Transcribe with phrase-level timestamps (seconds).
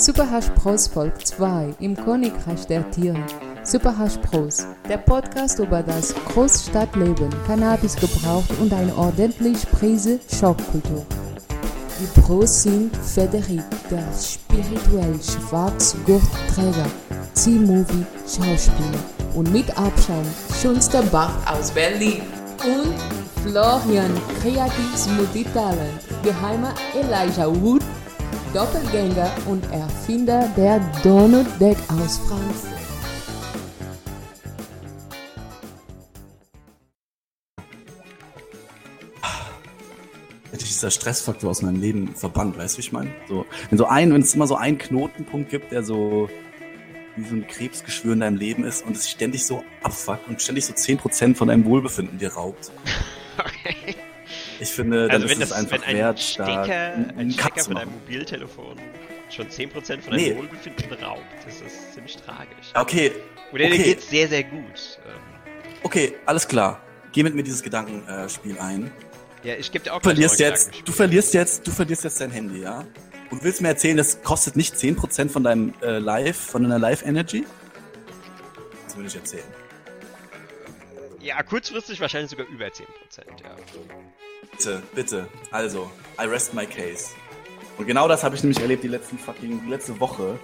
[0.00, 3.22] Superhash Bros Folge 2 im Königreich der Tiere.
[3.64, 11.04] Superhash Bros, der Podcast über das Großstadtleben, Cannabisgebrauch und eine ordentliche Prise Schockkultur.
[12.00, 16.86] Die Pros sind Frederik, der spirituell Schwarzgurtträger,
[17.34, 19.04] C-Movie Schauspieler
[19.34, 20.26] und mit Abstand
[20.62, 22.22] schönster Bach aus Berlin.
[22.64, 22.94] Und
[23.42, 27.82] Florian, kreatives Multitalent, geheimer Elijah Wood,
[28.52, 32.70] Doppelgänger und Erfinder der Donut Deck aus Frankfurt.
[40.50, 43.10] hätte ich dieser Stressfaktor aus meinem Leben verbannt, weißt du, wie ich meine?
[43.28, 46.28] So, wenn so ein, wenn es immer so einen Knotenpunkt gibt, der so
[47.16, 50.42] wie so ein Krebsgeschwür in deinem Leben ist und es sich ständig so abfuckt und
[50.42, 52.72] ständig so 10% von deinem Wohlbefinden dir raubt.
[53.38, 53.96] Okay.
[54.60, 57.74] Ich finde, dann Also ist es einfach wenn ein wert, Stecker, da ein Stecker von
[57.74, 57.90] machen.
[57.92, 58.78] Mobiltelefon
[59.30, 60.36] schon 10% von deinem Nee.
[60.36, 62.72] Wohlbefinden raubt, das ist ziemlich tragisch.
[62.74, 63.12] Okay,
[63.52, 63.82] dir okay.
[63.82, 65.00] geht's sehr, sehr gut.
[65.06, 66.80] Ähm, okay, alles klar.
[67.12, 68.90] Geh mit mir dieses Gedankenspiel ein.
[69.42, 72.30] ja, ich gebe dir auch Du verlierst jetzt, du verlierst jetzt, du verlierst jetzt dein
[72.30, 72.84] Handy, ja?
[73.30, 77.46] Und willst mir erzählen, das kostet nicht 10% von deinem äh, Live, von deiner Live-Energy?
[78.86, 79.44] Das würde ich erzählen.
[81.20, 82.70] Ja, kurzfristig wahrscheinlich sogar über 10%,
[83.42, 83.56] ja.
[84.50, 85.28] Bitte, bitte.
[85.50, 85.90] Also,
[86.20, 87.10] I rest my case.
[87.78, 90.38] Und genau das habe ich nämlich erlebt die letzten fucking, die letzte Woche,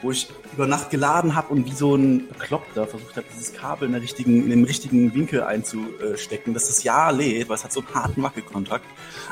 [0.00, 3.86] wo ich über Nacht geladen habe und wie so ein Bekloppter versucht habe, dieses Kabel
[3.86, 7.72] in, der richtigen, in dem richtigen Winkel einzustecken, dass das ja lädt, weil es hat
[7.72, 8.86] so einen harten Wackelkontakt.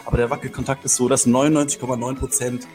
[0.05, 2.67] Aber der Wackelkontakt ist so, dass 99,9%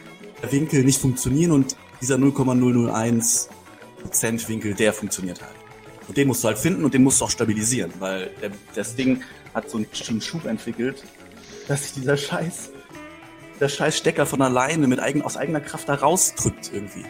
[0.42, 3.48] der Winkel nicht funktionieren und dieser 0,001%
[4.48, 5.65] Winkel, der funktioniert halt.
[6.08, 8.94] Und den musst du halt finden und den musst du auch stabilisieren, weil der, das
[8.94, 9.22] Ding
[9.54, 11.02] hat so einen, einen Schub entwickelt,
[11.68, 12.70] dass sich dieser Scheiß,
[13.60, 17.04] der Scheiß Stecker von alleine mit eigen, aus eigener Kraft da rausdrückt irgendwie.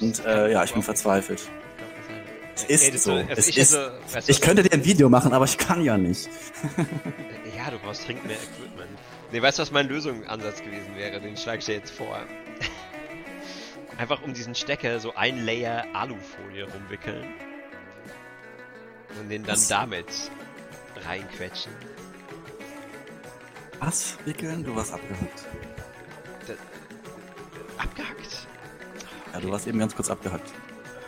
[0.00, 1.42] Und äh, ja, ich bin verzweifelt.
[2.54, 3.12] Es ist Ey, das so.
[3.14, 5.58] also Es ich ist, hätte- weißt du, ich könnte dir ein Video machen, aber ich
[5.58, 6.28] kann ja nicht.
[7.64, 8.90] Ja, du brauchst dringend mehr Equipment.
[9.30, 11.20] Nee, weißt du, was mein Lösungsansatz gewesen wäre?
[11.20, 12.18] Den schlage ich dir jetzt vor.
[13.98, 17.24] Einfach um diesen Stecker so ein Layer Alufolie rumwickeln.
[19.20, 19.68] Und den dann Was?
[19.68, 20.06] damit
[21.06, 21.72] reinquetschen.
[23.80, 24.64] Was, Wickeln?
[24.64, 25.44] Du warst abgehackt.
[27.78, 28.46] Abgehackt?
[29.32, 30.52] Ja, du warst eben ganz kurz abgehackt.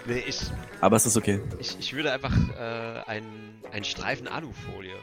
[0.06, 0.41] Nee, ich,
[0.81, 1.41] Aber es ist okay.
[1.59, 4.97] ich, ich würde einfach äh, einen, einen Streifen Alufolie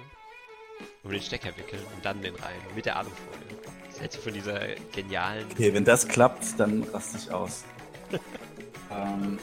[1.04, 2.56] um den Stecker wickeln und dann den rein.
[2.76, 3.58] Mit der Alufolie.
[3.88, 4.60] Das hältst du von dieser
[4.94, 5.46] genialen.
[5.52, 7.64] Okay, wenn das klappt, dann raste ich aus.
[8.92, 9.40] ähm,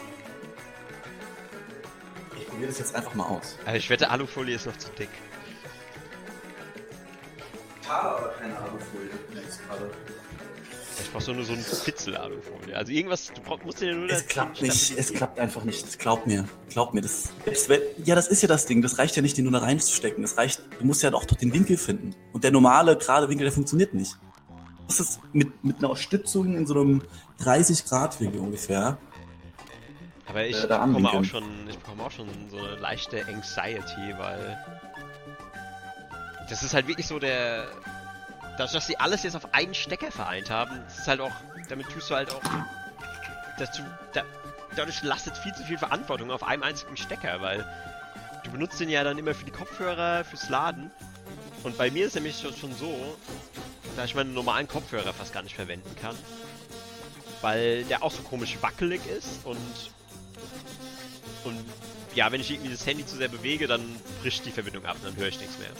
[2.58, 3.56] probiere das jetzt einfach mal aus.
[3.64, 5.08] Also ich wette, Alufolie ist noch zu dick.
[7.80, 9.10] Ich habe aber keine Alufolie.
[11.00, 12.76] Ich brauch so nur so ein Fitzel Alufolie.
[12.76, 16.00] Also irgendwas, du brauch, musst dir nur Es das klappt nicht, es klappt einfach nicht.
[16.00, 17.00] Glaub mir, glaub mir.
[17.00, 18.82] Das, selbst wenn, ja, das ist ja das Ding.
[18.82, 20.22] Das reicht ja nicht, den nur da reinzustecken.
[20.22, 22.16] Das reicht, du musst ja auch doch den Winkel finden.
[22.32, 24.18] Und der normale, gerade Winkel, der funktioniert nicht.
[24.84, 27.02] Musst es mit, mit einer Stützung in so einem
[27.40, 28.98] 30-Grad-Winkel ungefähr.
[30.28, 34.58] Aber ich äh, bekomme auch schon, ich bekomme auch schon so eine leichte Anxiety, weil
[36.48, 37.66] das ist halt wirklich so der,
[38.52, 41.32] dadurch, dass sie alles jetzt auf einen Stecker vereint haben, das ist halt auch,
[41.68, 42.42] damit tust du halt auch,
[43.58, 44.22] dass du, da,
[44.76, 47.64] dadurch lastet viel zu viel Verantwortung auf einem einzigen Stecker, weil
[48.44, 50.90] du benutzt den ja dann immer für die Kopfhörer, fürs Laden.
[51.64, 53.16] Und bei mir ist nämlich schon, schon so,
[53.96, 56.16] dass ich meine normalen Kopfhörer fast gar nicht verwenden kann.
[57.40, 59.56] Weil der auch so komisch wackelig ist und
[61.44, 61.58] und
[62.14, 63.80] ja, wenn ich irgendwie das Handy zu sehr bewege, dann
[64.22, 65.70] bricht die Verbindung ab, dann höre ich nichts mehr.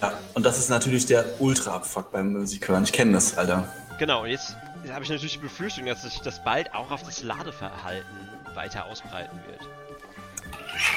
[0.00, 2.84] Ja, und das ist natürlich der Ultra-Abfuck beim Musikhören.
[2.84, 3.68] Ich kenne das, Alter.
[3.98, 4.56] Genau, und jetzt
[4.90, 8.16] habe ich natürlich die Befürchtung, dass sich das bald auch auf das Ladeverhalten
[8.54, 9.60] weiter ausbreiten wird.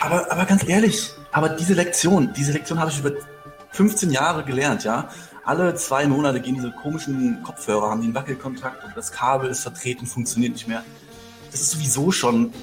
[0.02, 3.12] Aber, aber ganz ehrlich, aber diese Lektion, diese Lektion habe ich über
[3.72, 5.09] 15 Jahre gelernt, ja.
[5.44, 10.06] Alle zwei Monate gehen diese komischen Kopfhörer, haben den Wackelkontakt und das Kabel ist vertreten,
[10.06, 10.84] funktioniert nicht mehr.
[11.52, 12.53] Das ist sowieso schon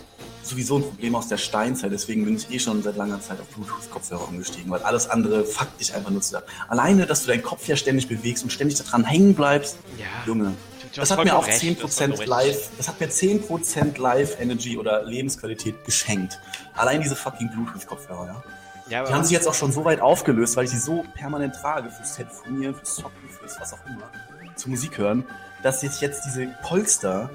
[0.49, 1.93] sowieso ein Problem aus der Steinzeit.
[1.93, 5.81] Deswegen bin ich eh schon seit langer Zeit auf Bluetooth-Kopfhörer umgestiegen, weil alles andere fuckt
[5.81, 6.47] dich einfach nur zusammen.
[6.69, 10.55] Alleine, dass du deinen Kopf ja ständig bewegst und ständig daran hängen bleibst, Ja, Junge.
[10.95, 12.29] Das hat mir auch recht, du hast 10% vollkommen recht.
[12.29, 16.41] Live, das hat mir 10% Live Energy oder Lebensqualität geschenkt.
[16.75, 18.43] Allein diese fucking Bluetooth-Kopfhörer, ja.
[18.89, 21.55] Ja, Die haben sich jetzt auch schon so weit aufgelöst, weil ich sie so permanent
[21.55, 24.11] trage, fürs Telefonieren, fürs Zocken, fürs was auch immer,
[24.57, 25.25] zur Musik hören,
[25.63, 27.29] dass jetzt, jetzt diese Polster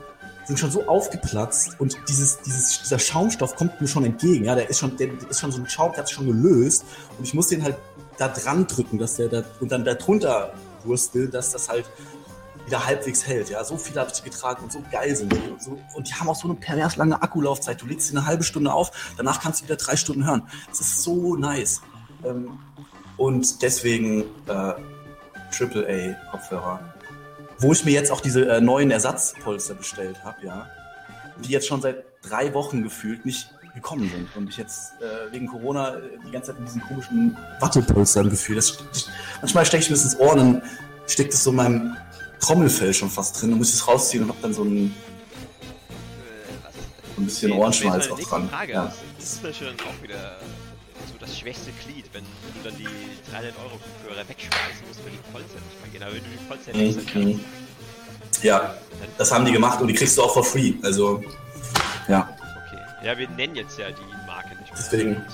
[0.46, 4.46] sind schon so aufgeplatzt und dieses, dieses, dieser Schaumstoff kommt mir schon entgegen.
[4.46, 6.86] Ja, der ist schon, der ist schon so ein Schaum, der hat sich schon gelöst
[7.18, 7.78] und ich muss den halt
[8.18, 10.54] da dran drücken, dass der da und dann da drunter
[10.84, 11.86] wurstelt, dass das halt
[12.66, 13.50] wieder halbwegs hält.
[13.50, 15.38] Ja, so viele habe ich getragen und so geil sind die.
[15.38, 17.82] Und, so, und die haben auch so eine pervers lange Akkulaufzeit.
[17.82, 20.44] Du legst sie eine halbe Stunde auf, danach kannst du wieder drei Stunden hören.
[20.70, 21.82] Das ist so nice.
[22.24, 22.60] Ähm,
[23.18, 24.74] und deswegen äh,
[25.52, 26.80] AAA-Kopfhörer.
[27.64, 30.68] Wo ich mir jetzt auch diese äh, neuen Ersatzpolster bestellt habe, ja.
[31.46, 34.36] Die jetzt schon seit drei Wochen gefühlt nicht gekommen sind.
[34.36, 38.58] Und ich jetzt äh, wegen Corona äh, die ganze Zeit mit diesen komischen Wattepolstern gefühlt.
[38.58, 40.62] Das, manchmal stecke ich mir das ins Ohr und dann
[41.08, 41.98] steckt es so in meinem
[42.42, 43.52] Trommelfell schon fast drin.
[43.52, 44.94] Dann muss ich es rausziehen und hab dann so ein,
[47.18, 48.50] ein bisschen Ohrenschmalz auch dran.
[48.50, 48.74] Frage.
[48.74, 48.94] Ja.
[49.18, 50.38] Das ist natürlich auch wieder
[51.24, 52.88] das schwächste Glied, wenn du dann die
[53.32, 56.04] 300 Euro Kopfhörer wegschmeißen musst, weil die nicht mehr gehen.
[56.04, 57.26] Aber wenn du die Polster mhm.
[57.26, 57.46] nicht
[58.44, 58.76] Ja,
[59.18, 60.74] das haben die gemacht und die kriegst du auch for free.
[60.84, 61.24] Also,
[62.08, 62.30] ja.
[62.68, 63.06] Okay.
[63.06, 64.78] Ja, wir nennen jetzt ja die Marke nicht mehr.
[64.78, 65.26] Deswegen.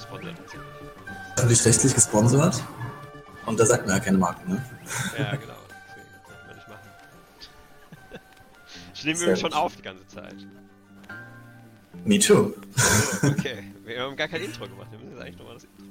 [1.35, 2.61] Öffentlich rechtlich gesponsert.
[3.45, 4.63] Und da sagt man ja keine Marke, ne?
[5.17, 5.53] Ja, genau.
[8.93, 10.35] Ich nehme übrigens schon auf die ganze Zeit.
[12.03, 12.53] Me too.
[13.23, 14.87] okay, wir haben gar kein Intro gemacht.
[14.91, 15.85] Wir müssen jetzt eigentlich nochmal das Intro.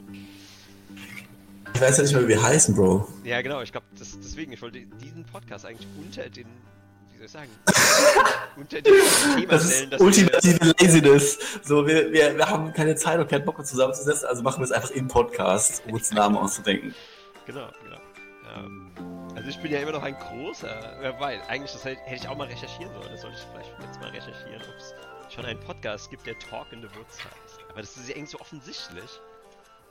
[1.75, 3.09] Ich weiß ja nicht mehr, wie wir heißen, Bro.
[3.25, 3.61] Ja, genau.
[3.63, 6.47] Ich glaube, deswegen, ich wollte diesen Podcast eigentlich unter den
[7.19, 7.51] wie soll ich sagen,
[8.57, 8.95] unter dem
[9.35, 9.91] Thema das stellen.
[9.91, 11.39] Das ultimative Laziness.
[11.65, 14.65] So, wir, wir, wir haben keine Zeit und keinen Bock, uns zusammenzusetzen, also machen wir
[14.65, 16.95] es einfach im Podcast, um uns Namen auszudenken.
[17.47, 17.99] Genau, genau.
[18.57, 18.93] Ähm,
[19.35, 22.37] also ich bin ja immer noch ein großer, wer weiß, eigentlich das hätte ich auch
[22.37, 24.95] mal recherchieren sollen, das sollte ich vielleicht jetzt mal recherchieren, ob es
[25.33, 27.61] schon einen Podcast gibt, der Talk in the Woods heißt.
[27.71, 29.21] Aber das ist ja irgendwie so offensichtlich.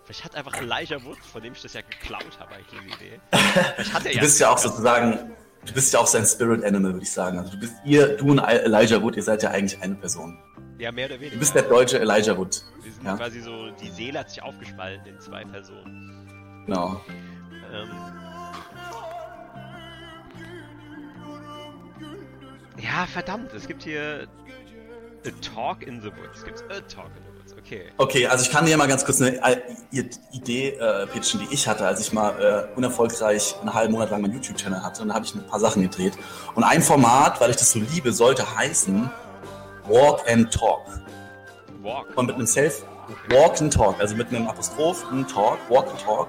[0.04, 3.20] Vielleicht hat einfach Elijah Wood, von dem ich das ja geklaut habe, eigentlich die Idee.
[4.14, 5.32] Du bist ja auch sozusagen,
[5.66, 7.40] du bist ja auch sein Spirit Animal, würde ich sagen.
[7.40, 10.40] Also du bist ihr, du und Elijah Wood, ihr seid ja eigentlich eine Person.
[10.80, 11.34] Ja, mehr oder weniger.
[11.34, 12.64] Du bist der deutsche Elijah Wood.
[12.82, 13.18] Wir sind ja?
[13.18, 16.64] quasi so, die Seele hat sich aufgespalten in zwei Personen.
[16.66, 17.02] Genau.
[17.74, 17.90] Ähm,
[22.80, 24.28] Ja, verdammt, es gibt hier
[25.28, 26.44] A Talk in the Woods.
[26.44, 27.54] Gibt's A Talk in the Woods?
[27.60, 27.88] Okay.
[27.98, 29.62] Okay, also ich kann dir mal ganz kurz eine äh,
[30.32, 34.22] Idee äh, pitchen, die ich hatte, als ich mal äh, unerfolgreich einen halben Monat lang
[34.22, 35.02] meinen YouTube-Channel hatte.
[35.02, 36.14] Und da habe ich ein paar Sachen gedreht.
[36.56, 39.10] Und ein Format, weil ich das so liebe, sollte heißen
[39.88, 40.86] Walk and Talk.
[41.82, 42.08] Walk.
[42.16, 42.86] Und mit einem Self
[43.30, 46.28] Walk and Talk, also mit einem Apostroph, ein Talk, Walk and Talk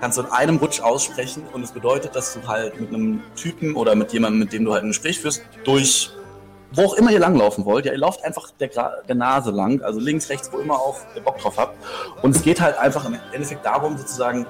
[0.00, 3.74] kannst du in einem Rutsch aussprechen und es bedeutet, dass du halt mit einem Typen
[3.74, 6.10] oder mit jemandem, mit dem du halt ein Gespräch führst, durch
[6.76, 8.68] wo auch immer ihr langlaufen wollt, ja, ihr lauft einfach der,
[9.08, 11.76] der Nase lang, also links, rechts, wo immer auch ihr Bock drauf habt.
[12.22, 14.46] Und es geht halt einfach im Endeffekt darum, sozusagen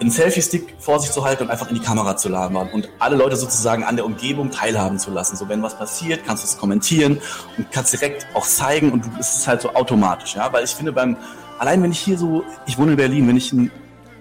[0.00, 3.16] einen Selfie-Stick vor sich zu halten und einfach in die Kamera zu labern und alle
[3.16, 5.36] Leute sozusagen an der Umgebung teilhaben zu lassen.
[5.36, 7.20] So, wenn was passiert, kannst du es kommentieren
[7.56, 10.92] und kannst direkt auch zeigen und es ist halt so automatisch, ja, weil ich finde
[10.92, 11.16] beim,
[11.58, 13.70] allein wenn ich hier so, ich wohne in Berlin, wenn ich ein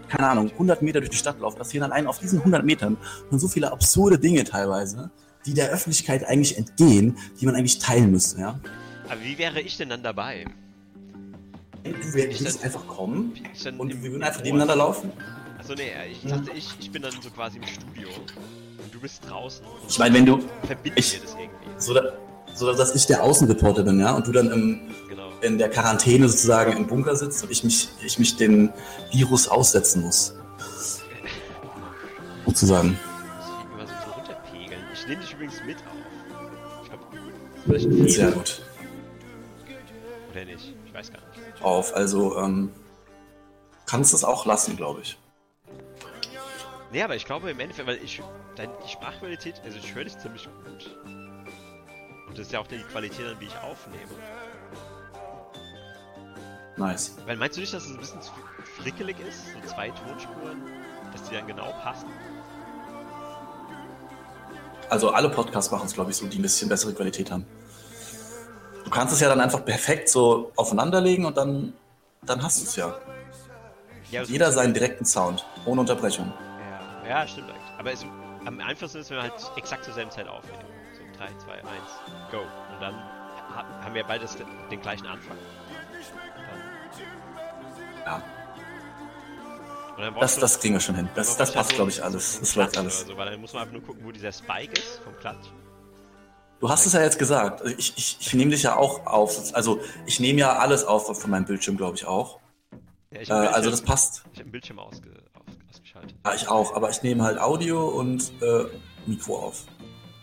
[0.09, 2.95] keine Ahnung, 100 Meter durch die Stadt laufen, passieren allein auf diesen 100 Metern
[3.29, 5.11] und so viele absurde Dinge teilweise,
[5.47, 8.59] die der Öffentlichkeit eigentlich entgehen, die man eigentlich teilen müsste, ja.
[9.09, 10.45] Aber wie wäre ich denn dann dabei?
[11.83, 13.33] Du würdest einfach kommen
[13.77, 15.11] und wir würden einfach nebeneinander laufen.
[15.57, 18.09] Achso, nee, ich dachte, ich, ich bin dann so quasi im Studio
[18.83, 19.65] und du bist draußen.
[19.87, 20.39] Ich meine, wenn du.
[20.65, 21.47] Verbindet ich, das irgendwie.
[21.77, 21.95] So,
[22.53, 25.29] so, dass ich der Außenreporter bin, ja, und du dann im, genau.
[25.41, 28.73] in der Quarantäne sozusagen im Bunker sitzt und ich mich, ich mich dem
[29.11, 30.33] Virus aussetzen muss.
[32.45, 32.99] sozusagen.
[35.07, 36.83] Nehme dich übrigens mit auf.
[36.83, 37.05] Ich glaube,
[37.63, 38.61] vielleicht Sehr gut.
[40.31, 40.75] Oder nicht?
[40.85, 41.61] Ich weiß gar nicht.
[41.61, 42.71] Auf, also, ähm,
[43.85, 45.17] kannst es auch lassen, glaube ich.
[46.91, 48.21] Nee, aber ich glaube im Endeffekt, weil ich,
[48.55, 50.97] dein, die Sprachqualität, also ich höre dich ziemlich gut.
[52.27, 54.11] Und das ist ja auch die Qualität, wie ich aufnehme.
[56.77, 57.17] Nice.
[57.25, 58.31] Weil meinst du nicht, dass es ein bisschen zu
[58.77, 59.47] frickelig ist?
[59.47, 60.61] So zwei Tonspuren,
[61.11, 62.07] dass die dann genau passen?
[64.89, 67.45] Also alle Podcasts machen es, glaube ich, so, die ein bisschen bessere Qualität haben.
[68.83, 71.73] Du kannst es ja dann einfach perfekt so aufeinanderlegen und dann,
[72.21, 72.95] dann hast du es ja.
[74.11, 76.31] ja Jeder seinen direkten Sound, ohne Unterbrechung.
[77.03, 77.79] Ja, ja stimmt eigentlich.
[77.79, 78.05] Aber es,
[78.45, 80.63] am einfachsten ist, wenn wir halt exakt zur selben Zeit aufnehmen.
[81.17, 81.63] 3, 2, 1,
[82.31, 82.39] go.
[82.39, 82.95] Und dann
[83.55, 84.37] haben wir beides
[84.71, 85.37] den gleichen Anfang.
[88.05, 88.21] Ja.
[90.19, 91.09] Das, das kriegen wir schon hin.
[91.15, 92.39] Das, das passt, glaube ich, alles.
[92.39, 93.05] Das läuft alles.
[93.07, 95.47] So, weil dann muss man einfach nur gucken, wo dieser Spike ist vom Klatsch.
[96.59, 97.61] Du hast es ja jetzt gesagt.
[97.61, 99.53] Also ich, ich, ich nehme dich ja auch auf.
[99.53, 102.39] Also ich nehme ja alles auf von meinem Bildschirm, glaube ich, auch.
[103.11, 104.23] Ja, ich äh, also das passt.
[104.33, 105.09] Ich habe ein Bildschirm ausge,
[105.71, 106.15] ausgeschaltet.
[106.25, 106.75] Ja, ich auch.
[106.75, 108.65] Aber ich nehme halt Audio und äh,
[109.05, 109.65] Mikro auf.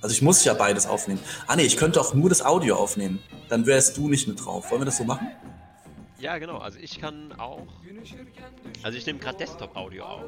[0.03, 1.21] Also ich muss ja beides aufnehmen.
[1.47, 3.21] Ah nee, ich könnte auch nur das Audio aufnehmen.
[3.49, 4.71] Dann wärst du nicht mit drauf.
[4.71, 5.29] Wollen wir das so machen?
[6.19, 6.59] Ja, genau.
[6.59, 7.67] Also ich kann auch.
[8.83, 10.23] Also ich nehme gerade Desktop-Audio auf.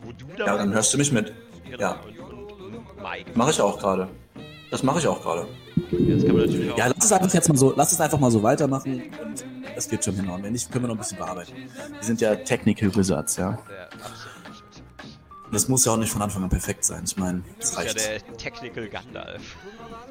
[0.00, 0.46] Wo du da.
[0.46, 1.32] Ja, dann hörst du mich mit.
[1.64, 1.78] Genau.
[1.80, 2.00] Ja.
[2.00, 3.30] Und, und, Mike.
[3.34, 4.08] Mache ich auch gerade.
[4.70, 5.46] Das mache ich auch gerade.
[6.76, 9.44] Ja, lass es einfach jetzt mal so, lass es einfach mal so weitermachen und
[9.76, 10.42] es wird schon hinhauen.
[10.42, 11.52] Wenn nicht, können wir noch ein bisschen bearbeiten.
[11.54, 13.58] Wir sind ja Technical Wizards, ja.
[15.44, 17.02] Und das muss ja auch nicht von Anfang an perfekt sein.
[17.04, 18.28] Ich meine, Das ist ja reicht.
[18.28, 19.56] der Technical Gandalf.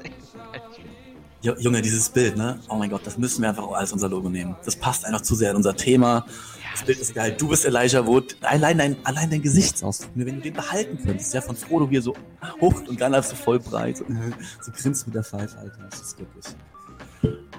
[1.42, 2.60] Junge, dieses Bild, ne?
[2.68, 4.54] Oh mein Gott, das müssen wir einfach auch als unser Logo nehmen.
[4.64, 6.24] Das passt einfach zu sehr in unser Thema.
[6.72, 7.34] Das Bild ist geil.
[7.36, 8.36] Du bist Elijah Wood.
[8.42, 12.14] Allein dein, allein dein Gesichtsausdruck, wenn du den behalten könntest, ja, von Frodo hier so
[12.60, 14.04] hoch und Gandalf so voll breit, so,
[14.60, 15.78] so grinst mit der Pfeife, Alter.
[15.90, 16.44] Das ist wirklich.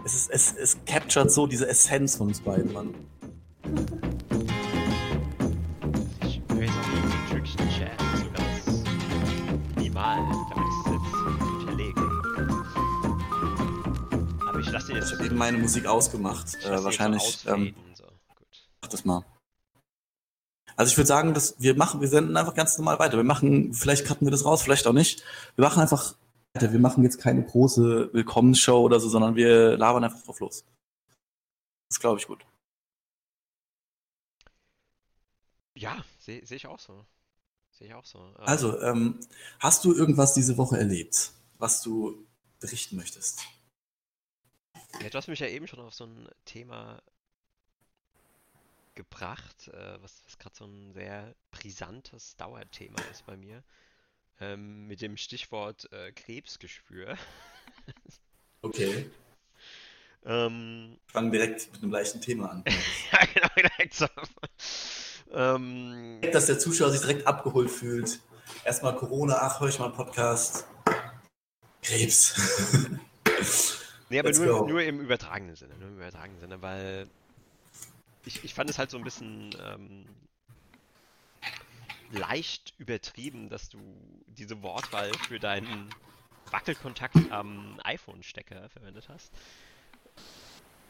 [0.05, 2.93] Es ist, es, es captured so diese Essenz von uns beiden, Mann.
[6.21, 6.69] Ich den
[7.29, 8.02] türkischen Chat,
[14.89, 16.55] Aber ich habe eben meine Musik ausgemacht.
[16.63, 17.45] Äh, wahrscheinlich.
[17.47, 18.03] Ähm, so.
[18.81, 19.25] Mach das mal.
[20.75, 23.17] Also ich würde sagen, dass wir machen, wir senden einfach ganz normal weiter.
[23.17, 25.23] Wir machen, vielleicht cutten wir das raus, vielleicht auch nicht.
[25.55, 26.15] Wir machen einfach
[26.53, 26.71] weiter.
[26.71, 30.65] Wir machen jetzt keine große Willkommensshow oder so, sondern wir labern einfach drauf los.
[31.89, 32.45] Das glaube ich gut.
[35.75, 37.05] Ja, sehe seh ich auch so.
[37.71, 38.19] Sehe ich auch so.
[38.19, 39.19] Ähm, Also, ähm,
[39.59, 42.25] hast du irgendwas diese Woche erlebt, was du
[42.59, 43.43] berichten möchtest?
[45.01, 47.01] Ja, du hast mich ja eben schon auf so ein Thema
[48.95, 53.63] gebracht, äh, was, was gerade so ein sehr brisantes Dauerthema ist bei mir.
[54.39, 57.17] Ähm, mit dem Stichwort äh, Krebsgeschwür.
[58.65, 59.11] Okay.
[60.23, 62.63] ähm, Fangen direkt mit einem leichten Thema an.
[63.11, 64.07] ja, genau, direkt so.
[65.33, 68.21] ähm, Dass der Zuschauer sich direkt abgeholt fühlt.
[68.63, 70.65] Erstmal Corona, ach, höre ich mal einen Podcast.
[71.81, 72.35] Krebs.
[74.13, 77.07] Nee, aber nur, nur im übertragenen Sinne, nur im übertragenen Sinne, weil
[78.25, 80.05] ich, ich fand es halt so ein bisschen ähm,
[82.11, 83.79] leicht übertrieben, dass du
[84.27, 85.89] diese Wortwahl für deinen
[86.51, 89.33] Wackelkontakt am iPhone-Stecker verwendet hast.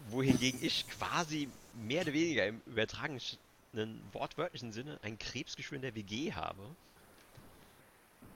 [0.10, 6.34] Wohingegen ich quasi mehr oder weniger im übertragenen wortwörtlichen Sinne ein Krebsgeschwür in der WG
[6.34, 6.75] habe.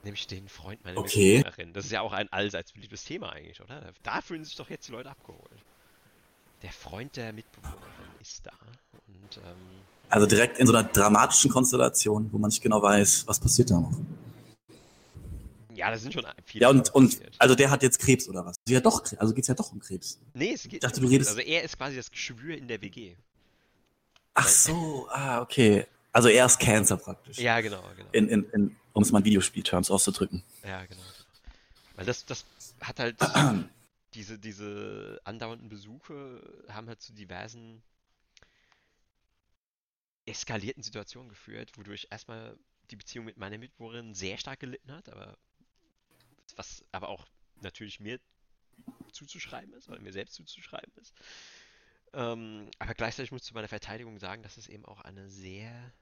[0.08, 1.40] Nämlich den Freund meiner Okay.
[1.40, 1.74] Mitbewohnerin.
[1.74, 3.92] Das ist ja auch ein allseits beliebtes Thema eigentlich, oder?
[4.04, 5.62] Da, fühlen sich doch jetzt die Leute abgeholt.
[6.62, 7.82] Der Freund der Mitbewohnerin
[8.22, 8.54] ist da.
[9.08, 13.38] Und ähm, Also direkt in so einer dramatischen Konstellation, wo man nicht genau weiß, was
[13.38, 13.92] passiert da noch.
[15.76, 18.56] ja, da sind schon viele Ja, und, und also der hat jetzt Krebs oder was?
[18.70, 20.20] Ja, doch, also geht's ja doch um Krebs.
[20.34, 22.70] Nee, es geht ich dachte, nicht du redest- Also er ist quasi das Geschwür in
[22.70, 23.14] der WG.
[24.36, 25.86] Ach so, ah, okay.
[26.14, 27.38] Also er ist Cancer praktisch.
[27.40, 28.10] Ja, genau, genau.
[28.14, 30.44] In, in, in, um es mal in Videospielterms auszudrücken.
[30.64, 31.04] Ja, genau.
[31.96, 32.46] Weil das, das
[32.82, 33.16] hat halt
[34.16, 37.84] diese, diese andauernden Besuche haben halt zu diversen
[40.26, 42.58] eskalierten Situationen geführt, wodurch erstmal
[42.90, 45.38] die Beziehung mit meiner Mitbewohnerin sehr stark gelitten hat, aber
[46.56, 47.28] was aber auch
[47.62, 48.20] natürlich mir
[49.12, 51.14] zuzuschreiben ist, oder mir selbst zuzuschreiben ist.
[52.14, 55.94] Ähm, aber gleichzeitig muss ich zu meiner Verteidigung sagen, dass es eben auch eine sehr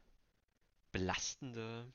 [0.93, 1.91] belastende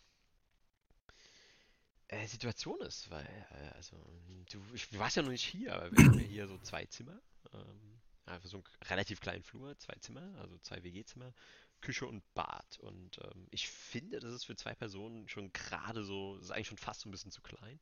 [2.11, 3.97] äh, Situation ist, weil, äh, also,
[4.50, 6.85] du, ich, du warst ja noch nicht hier, aber wir haben ja hier so zwei
[6.87, 7.21] Zimmer,
[7.55, 11.33] ähm, einfach so einen relativ kleinen Flur, zwei Zimmer, also zwei WG-Zimmer,
[11.81, 12.79] Küche und Bad.
[12.81, 16.69] Und ähm, ich finde, das ist für zwei Personen schon gerade so, das ist eigentlich
[16.69, 17.79] schon fast so ein bisschen zu klein.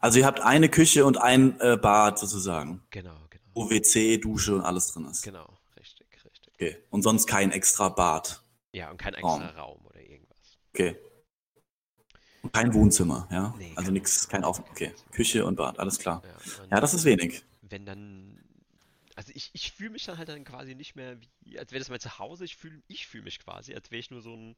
[0.00, 2.82] Also ihr habt eine Küche und ein äh, Bad sozusagen.
[2.90, 3.44] Genau, genau.
[3.54, 5.22] Wo WC, Dusche und alles drin ist.
[5.22, 6.54] Genau, richtig, richtig.
[6.54, 6.76] Okay.
[6.90, 8.42] Und sonst kein extra Bad.
[8.72, 9.42] Ja, und kein Raum.
[9.42, 10.58] extra Raum oder irgendwas.
[10.72, 10.96] Okay.
[12.52, 13.54] Kein Wohnzimmer, ja?
[13.58, 14.60] Nee, also nichts, kein Auf.
[14.70, 14.92] Okay.
[15.12, 16.22] Küche und Bad, alles klar.
[16.24, 17.42] Ja, Ja, das ist wenig.
[17.62, 18.40] wenn dann.
[19.14, 21.88] Also ich, ich fühle mich dann halt dann quasi nicht mehr wie, als wäre das
[21.88, 22.44] mein Zuhause.
[22.44, 24.54] Ich fühle ich fühl mich quasi, als wäre ich nur so ein,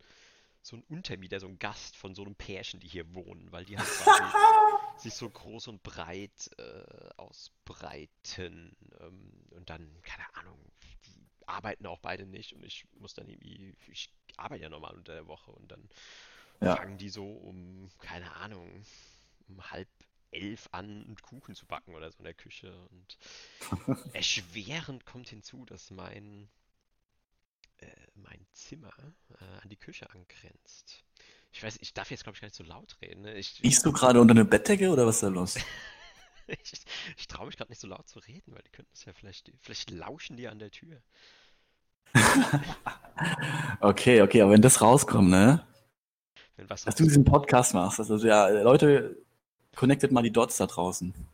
[0.62, 3.78] so ein Untermieter, so ein Gast von so einem Pärchen, die hier wohnen, weil die
[3.78, 4.22] halt quasi
[4.98, 8.76] sich so groß und breit äh, ausbreiten.
[9.00, 13.74] Ähm, und dann, keine Ahnung, die arbeiten auch beide nicht und ich muss dann irgendwie,
[13.92, 15.88] ich arbeite ja normal unter der Woche und dann
[16.60, 16.76] Ja.
[16.76, 18.84] fangen die so um, keine Ahnung,
[19.48, 19.88] um halb
[20.30, 22.72] elf an, einen Kuchen zu backen oder so in der Küche.
[22.90, 23.18] Und
[24.12, 26.48] erschwerend kommt hinzu, dass mein,
[27.78, 28.92] äh, mein Zimmer
[29.40, 31.04] äh, an die Küche angrenzt.
[31.52, 33.22] Ich weiß, ich darf jetzt, glaube ich, gar nicht so laut reden.
[33.22, 33.34] Ne?
[33.34, 35.56] Ich, Riechst du gerade unter eine Bettdecke oder was ist da los?
[36.46, 36.72] ich,
[37.16, 39.50] ich traue mich gerade nicht so laut zu reden, weil die könnten es ja vielleicht,
[39.60, 41.02] vielleicht lauschen die an der Tür.
[43.80, 45.66] Okay, okay, aber wenn das rauskommt, ne?
[46.66, 49.16] Dass du diesen Podcast machst, also ja, Leute,
[49.76, 51.14] connectet mal die Dots da draußen.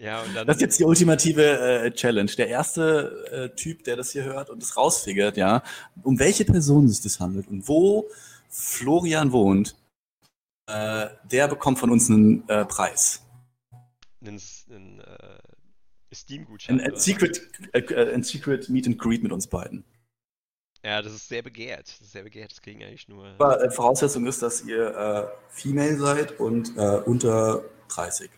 [0.00, 0.46] Ja, und dann.
[0.46, 2.30] Das ist jetzt die ultimative äh, Challenge.
[2.30, 5.62] Der erste äh, Typ, der das hier hört und es rausfigert, ja,
[6.02, 8.08] um welche Person sich das handelt und wo
[8.48, 9.76] Florian wohnt,
[10.66, 13.26] äh, der bekommt von uns einen äh, Preis.
[14.22, 16.80] einen, einen äh, Steam-Gutschein.
[16.80, 16.98] Ein, ein?
[16.98, 19.84] Secret, äh, ein Secret Meet and Greet mit uns beiden.
[20.82, 21.88] Ja, das ist sehr begehrt.
[21.88, 22.52] Das ist sehr begehrt.
[22.52, 23.26] Das kriegen eigentlich nur.
[23.38, 28.30] Aber äh, Voraussetzung ist, dass ihr äh, Female seid und äh, unter 30.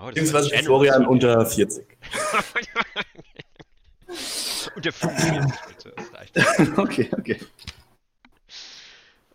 [0.00, 0.50] Oh, Beziehungsweise.
[0.58, 1.86] Florian unter 40.
[4.76, 5.94] Unter 45 bitte.
[5.96, 6.38] Das reicht.
[6.78, 7.40] okay, okay.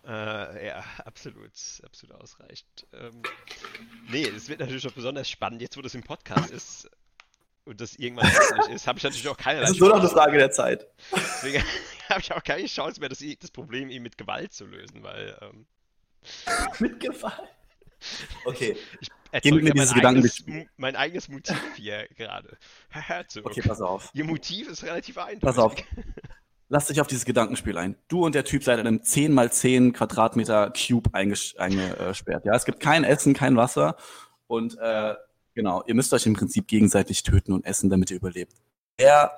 [0.05, 1.51] Äh, ja, absolut,
[1.83, 2.87] absolut ausreichend.
[2.93, 3.21] Ähm,
[4.09, 6.89] nee, es wird natürlich auch besonders spannend, jetzt wo das im Podcast ist
[7.67, 10.09] und das irgendwann öffentlich ist, habe ich natürlich auch keine Das ist nur noch eine
[10.09, 10.87] Frage der Zeit.
[11.13, 11.63] Deswegen
[12.09, 15.37] habe ich auch keine Chance mehr, das, das Problem eben mit Gewalt zu lösen, weil
[15.41, 15.65] ähm,
[16.79, 17.33] Mit Gewalt.
[18.45, 20.43] Okay, ich erzeuge dieses mein, eigenes,
[20.77, 22.57] mein eigenes Motiv hier gerade.
[23.43, 24.09] Okay, pass auf.
[24.13, 25.41] Ihr Motiv ist relativ eindeutig.
[25.41, 25.75] Pass auf.
[26.69, 27.95] Lass dich auf dieses Gedankenspiel ein.
[28.07, 32.45] Du und der Typ seid in einem 10 mal 10 Quadratmeter Cube einges- eingesperrt.
[32.45, 33.95] Ja, es gibt kein Essen, kein Wasser
[34.47, 35.15] und äh,
[35.57, 38.53] genau, ihr müsst euch im Prinzip gegenseitig töten und essen, damit ihr überlebt.
[38.97, 39.31] Wer,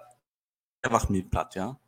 [0.82, 1.80] wer macht mir platt, ja?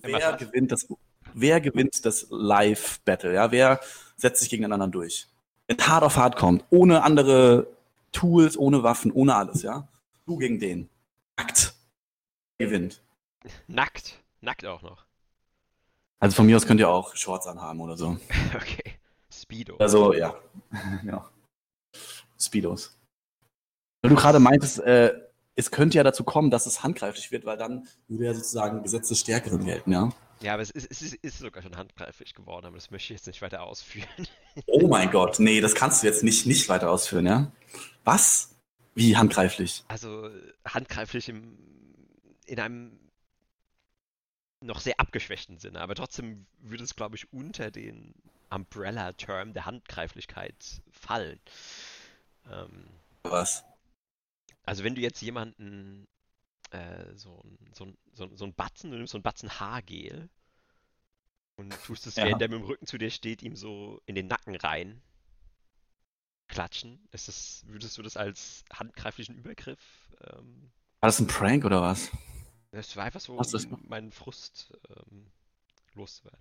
[0.00, 0.86] Wer gewinnt das?
[1.34, 3.34] Wer gewinnt das Live-Battle?
[3.34, 3.80] Ja, wer
[4.16, 5.26] setzt sich gegen den anderen durch?
[5.66, 7.66] Wenn hart auf hart kommt, ohne andere
[8.12, 9.88] Tools, ohne Waffen, ohne alles, ja?
[10.26, 10.90] Du gegen den.
[11.36, 11.74] Akt.
[12.58, 13.02] Gewinnt.
[13.66, 14.20] Nackt.
[14.42, 15.06] Nackt auch noch.
[16.20, 18.18] Also von mir aus könnt ihr auch Shorts anhaben oder so.
[18.54, 18.98] Okay.
[19.32, 19.76] Speedo.
[19.78, 20.34] Also, ja.
[21.04, 21.26] ja.
[22.38, 22.94] Speedos.
[24.02, 25.14] Weil du gerade meintest, äh,
[25.54, 29.08] es könnte ja dazu kommen, dass es handgreiflich wird, weil dann würde ja sozusagen Gesetz
[29.08, 30.10] des Stärkeren gelten, ja?
[30.40, 33.20] Ja, aber es ist, es ist, ist sogar schon handgreiflich geworden, aber das möchte ich
[33.20, 34.08] jetzt nicht weiter ausführen.
[34.66, 37.50] Oh mein Gott, nee, das kannst du jetzt nicht, nicht weiter ausführen, ja?
[38.04, 38.54] Was?
[38.94, 39.82] Wie handgreiflich?
[39.88, 40.28] Also
[40.66, 41.56] handgreiflich im,
[42.44, 42.98] in einem
[44.60, 48.14] noch sehr abgeschwächten Sinne, aber trotzdem würde es, glaube ich, unter den
[48.50, 51.40] Umbrella-Term der Handgreiflichkeit fallen.
[52.50, 52.88] Ähm,
[53.22, 53.64] Was?
[54.64, 56.06] Also wenn du jetzt jemanden
[56.70, 60.28] äh, so, so, so, so ein Batzen, du nimmst so ein Batzen Haargel
[61.56, 62.24] und tust es, Ja.
[62.24, 65.02] während der mit dem Rücken zu dir steht, ihm so in den Nacken rein
[66.48, 69.80] klatschen, ist das, würdest du das als handgreiflichen Übergriff
[70.20, 70.70] ähm,
[71.00, 72.10] War das ein Prank oder was?
[72.72, 75.26] Das war einfach so, um meinen Frust ähm,
[75.94, 76.40] loszuwerden.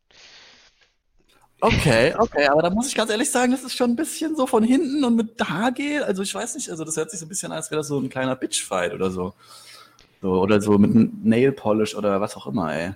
[1.61, 4.47] Okay, okay, aber da muss ich ganz ehrlich sagen, das ist schon ein bisschen so
[4.47, 6.03] von hinten und mit Haargel.
[6.03, 7.87] Also ich weiß nicht, also das hört sich so ein bisschen an, als wäre das
[7.87, 9.33] so ein kleiner Bitchfight oder so.
[10.21, 10.41] so.
[10.41, 12.93] Oder so mit einem Nail Polish oder was auch immer, ey.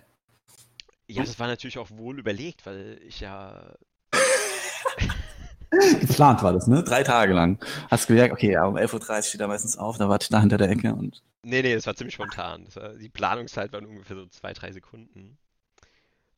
[1.08, 3.76] Ja, das war natürlich auch wohl überlegt, weil ich ja.
[6.00, 6.84] Geplant war das, ne?
[6.84, 7.60] Drei Tage lang.
[7.92, 10.40] Hast gemerkt, okay, ja, um 11.30 Uhr steht er meistens auf, da warte ich da
[10.40, 11.22] hinter der Ecke und.
[11.44, 12.66] Nee, nee, das war ziemlich spontan.
[12.66, 15.38] Das war, die Planungszeit waren ungefähr so zwei, drei Sekunden.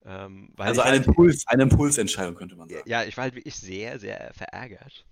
[0.06, 2.86] Ähm, Also ich eine halt, Impuls, eine Impulsentscheidung, könnte man sagen.
[2.86, 5.06] ja, ich war halt wirklich sehr, sehr verärgert.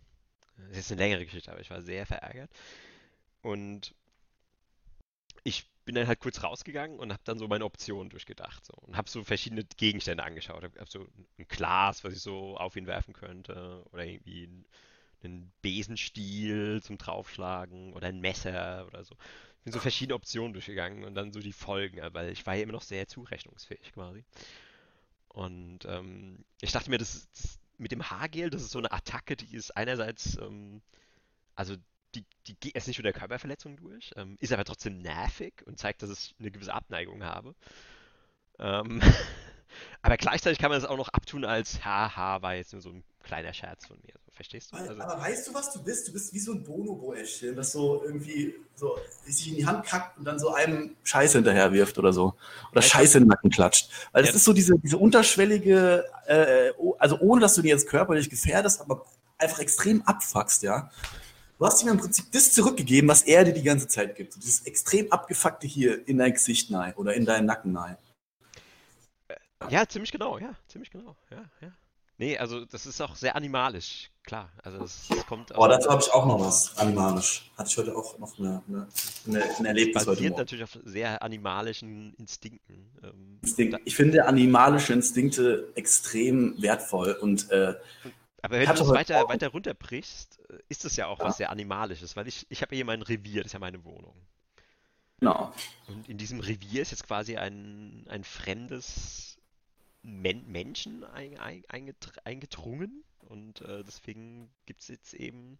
[0.58, 2.52] Das ist jetzt eine längere Geschichte, aber ich war sehr verärgert.
[3.42, 3.96] Und
[5.44, 8.66] ich bin dann halt kurz rausgegangen und habe dann so meine Optionen durchgedacht.
[8.66, 8.74] So.
[8.74, 10.64] Und habe so verschiedene Gegenstände angeschaut.
[10.64, 11.02] Habe hab so
[11.38, 13.84] ein Glas, was ich so auf ihn werfen könnte.
[13.92, 14.66] Oder irgendwie ein,
[15.24, 17.94] einen Besenstiel zum Draufschlagen.
[17.94, 19.16] Oder ein Messer oder so.
[19.64, 22.74] Bin so verschiedene Optionen durchgegangen und dann so die Folgen, weil ich war ja immer
[22.74, 24.24] noch sehr zurechnungsfähig quasi.
[25.36, 29.36] Und ähm, ich dachte mir, das, das mit dem Haargel, das ist so eine Attacke,
[29.36, 30.82] die ist einerseits, ähm,
[31.56, 31.76] also
[32.16, 35.78] die, die geht jetzt nicht mit der Körperverletzung durch, ähm, ist aber trotzdem nervig und
[35.78, 37.54] zeigt, dass ich eine gewisse Abneigung habe.
[38.60, 39.02] Ähm,
[40.02, 43.04] aber gleichzeitig kann man das auch noch abtun als, haha, war jetzt nur so ein
[43.22, 44.14] kleiner Scherz von mir.
[44.36, 44.76] Verstehst du?
[44.76, 46.08] Also, Aber weißt du, was du bist?
[46.10, 50.18] Du bist wie so ein Bonobo-Äschchen, das so irgendwie so sich in die Hand kackt
[50.18, 52.34] und dann so einem Scheiße hinterher wirft oder so.
[52.72, 53.90] Oder du- Scheiße in den Nacken klatscht.
[54.12, 54.36] Weil das Ja.
[54.36, 58.82] ist so diese, diese unterschwellige, äh, oh- also ohne dass du ihn jetzt körperlich gefährdest,
[58.82, 59.06] aber
[59.38, 60.92] einfach extrem abfuckst, ja.
[61.58, 64.34] Du hast ihm im Prinzip das zurückgegeben, was er dir die ganze Zeit gibt.
[64.34, 67.96] So dieses extrem abgefuckte hier in dein Gesicht nein oder in deinen Nacken nein.
[69.70, 71.72] ja, ziemlich genau, ja, ziemlich genau, ja, ja.
[72.18, 74.50] Nee, also das ist auch sehr animalisch, klar.
[74.64, 77.52] Also das, das kommt Oh, dazu habe ich auch noch was animalisch.
[77.58, 78.88] Hatte ich heute auch noch eine, eine,
[79.28, 80.42] eine, ein Erlebnis heute basiert Morgen.
[80.42, 82.90] natürlich auf sehr animalischen Instinkten.
[83.04, 83.80] Ähm, Instinkt.
[83.84, 87.76] Ich finde animalische Instinkte extrem wertvoll und äh,
[88.42, 92.16] Aber wenn du das weiter, auch- weiter runterbrichst, ist das ja auch was sehr Animalisches,
[92.16, 94.16] weil ich, ich habe ja hier mein Revier, das ist ja meine Wohnung.
[95.20, 95.52] genau.
[95.90, 99.35] Und in diesem Revier ist jetzt quasi ein, ein fremdes
[100.06, 101.64] Men Menschen ein, ein,
[102.24, 105.58] eingedrungen und äh, deswegen gibt es jetzt eben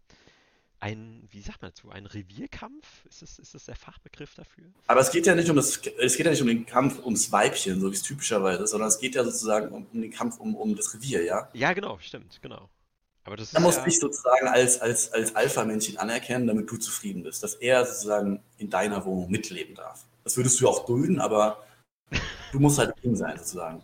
[0.78, 2.86] ein, wie sagt man dazu, ein Revierkampf?
[3.08, 4.66] Ist das, ist das der Fachbegriff dafür?
[4.86, 7.32] Aber es geht ja nicht um das, es geht ja nicht um den Kampf ums
[7.32, 10.38] Weibchen, so wie es typischerweise ist, sondern es geht ja sozusagen um, um den Kampf
[10.38, 11.48] um, um das Revier, ja?
[11.54, 12.68] Ja, genau, stimmt, genau.
[13.24, 17.24] Aber das Da muss ja, dich sozusagen als, als, als Alpha-Männchen anerkennen, damit du zufrieden
[17.24, 20.04] bist, dass er sozusagen in deiner Wohnung mitleben darf.
[20.22, 21.64] Das würdest du auch dulden, aber
[22.52, 23.82] du musst halt King sein, sozusagen.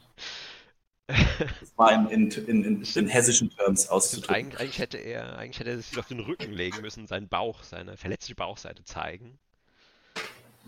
[1.60, 4.34] Das war in, in, in, in, hessischen Terms auszudrücken.
[4.34, 7.62] eigentlich, eigentlich hätte er, eigentlich hätte er sich auf den Rücken legen müssen, seinen Bauch,
[7.62, 9.38] seine verletzte Bauchseite zeigen.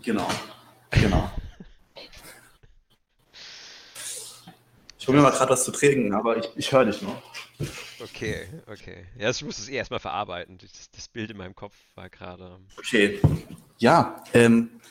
[0.03, 0.27] Genau.
[0.91, 1.31] Genau.
[4.99, 7.21] Ich hole mir mal gerade was zu trinken, aber ich, ich höre dich noch.
[8.01, 9.05] Okay, okay.
[9.17, 10.57] Ja, ich muss es eh erstmal verarbeiten.
[10.57, 12.59] Das, das Bild in meinem Kopf war gerade.
[12.77, 13.19] Okay.
[13.77, 14.81] Ja, ähm,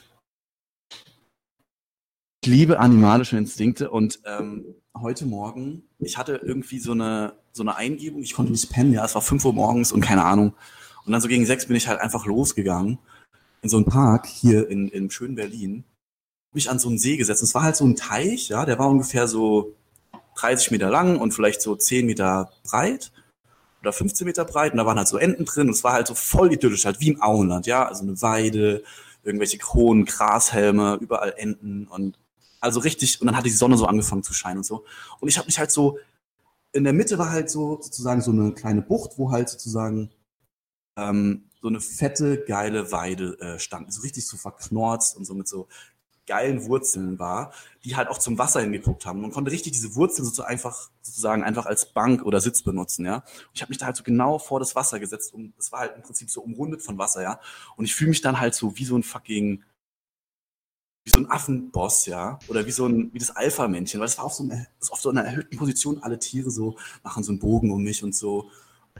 [2.42, 7.76] ich liebe animalische Instinkte und ähm, heute Morgen, ich hatte irgendwie so eine, so eine
[7.76, 10.54] Eingebung, ich konnte nicht pennen, ja, es war 5 Uhr morgens und keine Ahnung.
[11.04, 12.98] Und dann so gegen sechs bin ich halt einfach losgegangen
[13.62, 15.84] in so einen Park hier in, in schönen Berlin,
[16.52, 17.42] mich an so einen See gesetzt.
[17.42, 19.74] Und es war halt so ein Teich, ja, der war ungefähr so
[20.36, 23.12] 30 Meter lang und vielleicht so 10 Meter breit
[23.80, 26.06] oder 15 Meter breit und da waren halt so Enten drin und es war halt
[26.06, 28.82] so voll idyllisch, halt wie im Auenland, ja, also eine Weide,
[29.22, 32.18] irgendwelche Kronen, Grashelme, überall Enten und
[32.64, 34.84] also richtig, und dann hat die Sonne so angefangen zu scheinen und so.
[35.20, 35.98] Und ich habe mich halt so,
[36.72, 40.10] in der Mitte war halt so sozusagen so eine kleine Bucht, wo halt sozusagen
[40.98, 45.46] ähm, so eine fette, geile Weide äh, stand, so richtig so verknorzt und so mit
[45.46, 45.68] so
[46.26, 47.52] geilen Wurzeln war,
[47.84, 49.20] die halt auch zum Wasser hingeguckt haben.
[49.20, 53.16] Man konnte richtig diese Wurzeln sozusagen einfach, sozusagen einfach als Bank oder Sitz benutzen, ja.
[53.16, 55.80] Und ich habe mich da halt so genau vor das Wasser gesetzt und es war
[55.80, 57.40] halt im Prinzip so umrundet von Wasser, ja.
[57.76, 59.62] Und ich fühle mich dann halt so wie so ein fucking,
[61.04, 62.38] wie so ein Affenboss, ja.
[62.48, 65.10] Oder wie so ein, wie das Alpha-Männchen, weil es war auf so, einer, auf so
[65.10, 68.50] einer erhöhten Position, alle Tiere so machen so einen Bogen um mich und so.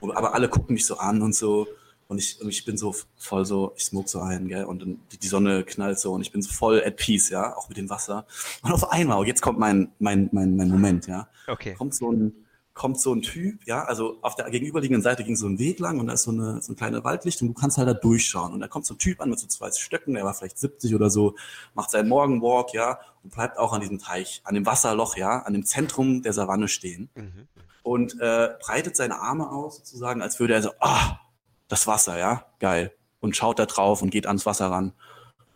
[0.00, 1.66] Und- Aber alle gucken mich so an und so.
[2.06, 5.00] Und ich, und ich bin so voll so, ich smoke so ein, gell, und dann
[5.10, 7.78] die, die Sonne knallt so und ich bin so voll at peace, ja, auch mit
[7.78, 8.26] dem Wasser.
[8.62, 11.72] Und auf einmal, und jetzt kommt mein, mein, mein, mein Moment, ja, Okay.
[11.72, 12.34] kommt so ein,
[12.74, 16.00] kommt so ein Typ, ja, also auf der gegenüberliegenden Seite ging so ein Weg lang
[16.00, 18.52] und da ist so eine, so eine kleine Waldlichtung, du kannst halt da durchschauen.
[18.52, 20.92] Und da kommt so ein Typ an mit so zwei Stöcken, der war vielleicht 70
[20.94, 21.36] oder so,
[21.74, 25.52] macht seinen Morgenwalk, ja, und bleibt auch an diesem Teich, an dem Wasserloch, ja, an
[25.52, 27.46] dem Zentrum der Savanne stehen Mhm.
[27.84, 31.20] und äh, breitet seine Arme aus, sozusagen, als würde er so, ah,
[31.68, 32.92] das Wasser, ja, geil.
[33.20, 34.92] Und schaut da drauf und geht ans Wasser ran.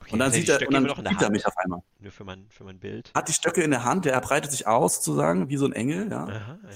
[0.00, 0.12] okay.
[0.12, 1.81] Und dann sieht er, und dann sieht er mich auf einmal.
[1.98, 3.11] Nur für mein, für mein Bild.
[3.14, 6.11] Hat die Stöcke in der Hand, der breitet sich aus, sozusagen, wie so ein Engel,
[6.11, 6.22] ja.
[6.24, 6.70] Aha, ja.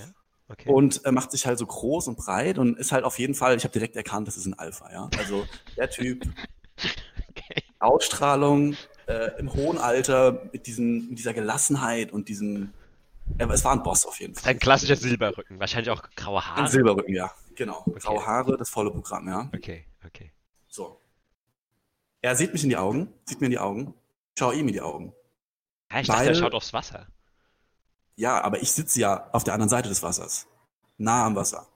[0.49, 0.69] Okay.
[0.69, 3.57] Und äh, macht sich halt so groß und breit und ist halt auf jeden Fall,
[3.57, 5.09] ich habe direkt erkannt, das ist ein Alpha, ja.
[5.19, 6.27] Also der Typ,
[7.31, 7.63] okay.
[7.79, 8.77] Ausstrahlung,
[9.07, 12.73] äh, im hohen Alter, mit, diesen, mit dieser Gelassenheit und diesem,
[13.39, 14.51] äh, es war ein Boss auf jeden Fall.
[14.51, 15.59] Ein klassischer Silberrücken.
[15.59, 16.63] Wahrscheinlich auch graue Haare.
[16.63, 17.31] Ein Silberrücken, ja.
[17.55, 17.83] Genau.
[17.87, 18.01] Okay.
[18.01, 19.49] Graue Haare, das volle Programm, ja.
[19.55, 20.33] Okay, okay.
[20.69, 21.01] So.
[22.21, 23.95] Er sieht mich in die Augen, sieht mir in die Augen,
[24.39, 25.13] schau ihm in die Augen.
[25.91, 27.07] Ja, ich dachte, er schaut aufs Wasser.
[28.17, 30.47] Ja, aber ich sitze ja auf der anderen Seite des Wassers.
[30.99, 31.67] Nah am Wasser.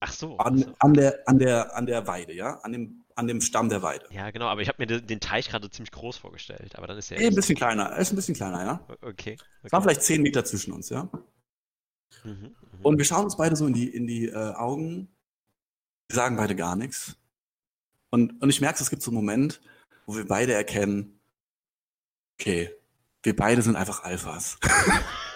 [0.00, 0.36] Ach so.
[0.38, 0.74] An, so.
[0.78, 2.58] an, der, an, der, an der Weide, ja?
[2.62, 4.06] An dem, an dem Stamm der Weide.
[4.10, 6.76] Ja, genau, aber ich habe mir den, den Teich gerade ziemlich groß vorgestellt.
[6.76, 7.20] Aber dann ist er.
[7.20, 7.86] Eh, ein bisschen kleiner.
[7.86, 8.80] Er ist ein bisschen kleiner, ja?
[9.02, 9.36] Okay.
[9.62, 9.88] Es waren okay.
[9.88, 11.08] vielleicht zehn Meter zwischen uns, ja?
[12.24, 12.54] Mhm, mhm.
[12.82, 15.08] Und wir schauen uns beide so in die, in die äh, Augen.
[16.08, 17.16] Wir sagen beide gar nichts.
[18.10, 19.60] Und, und ich merke, es gibt so einen Moment,
[20.06, 21.20] wo wir beide erkennen,
[22.40, 22.70] okay,
[23.22, 24.58] wir beide sind einfach Alphas.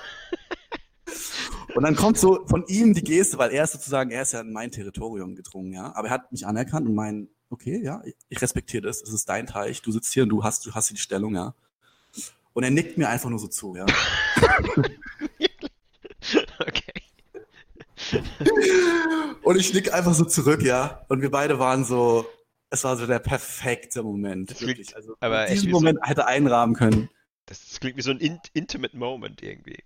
[1.75, 4.41] und dann kommt so von ihm die Geste, weil er ist sozusagen, er ist ja
[4.41, 5.95] in mein Territorium gedrungen, ja.
[5.95, 9.47] Aber er hat mich anerkannt und meint, okay, ja, ich respektiere das, es ist dein
[9.47, 11.55] Teich, du sitzt hier und du hast, du hast hier die Stellung, ja.
[12.55, 13.87] Und er nickt mir einfach nur so zu, ja.
[16.61, 16.93] okay.
[19.43, 21.05] Und ich nick einfach so zurück, ja.
[21.09, 22.27] Und wir beide waren so,
[22.71, 24.51] es war so der perfekte Moment.
[24.51, 24.89] Das wirklich.
[24.89, 27.09] klingt Also, aber diesen wie so- Moment hätte einrahmen können.
[27.47, 29.83] Das, das klingt wie so ein int intimate Moment irgendwie.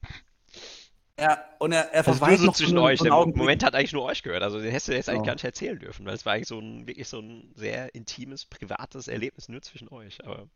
[1.18, 2.98] Ja, und er, er Das ist nur verweilt so noch zwischen so einen- euch.
[2.98, 3.12] so Der.
[3.36, 4.42] Moment hat eigentlich nur euch gehört.
[4.42, 6.58] Also den hättest du jetzt eigentlich gar nicht erzählen dürfen, weil es war eigentlich so
[6.58, 10.22] ein wirklich so ein sehr intimes, privates Erlebnis nur zwischen euch.
[10.24, 10.46] Aber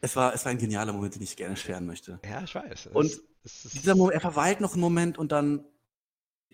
[0.00, 2.18] Es war, es war ein genialer Moment, den ich gerne scheren möchte.
[2.28, 2.86] ja, ich weiß.
[2.86, 5.64] Es- Und es ist- Dieser Moment, er verweilt noch einen Moment und dann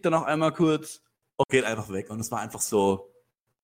[0.02, 1.00] dann noch einmal kurz
[1.36, 2.10] und geht einfach weg.
[2.10, 3.08] Und es war einfach so,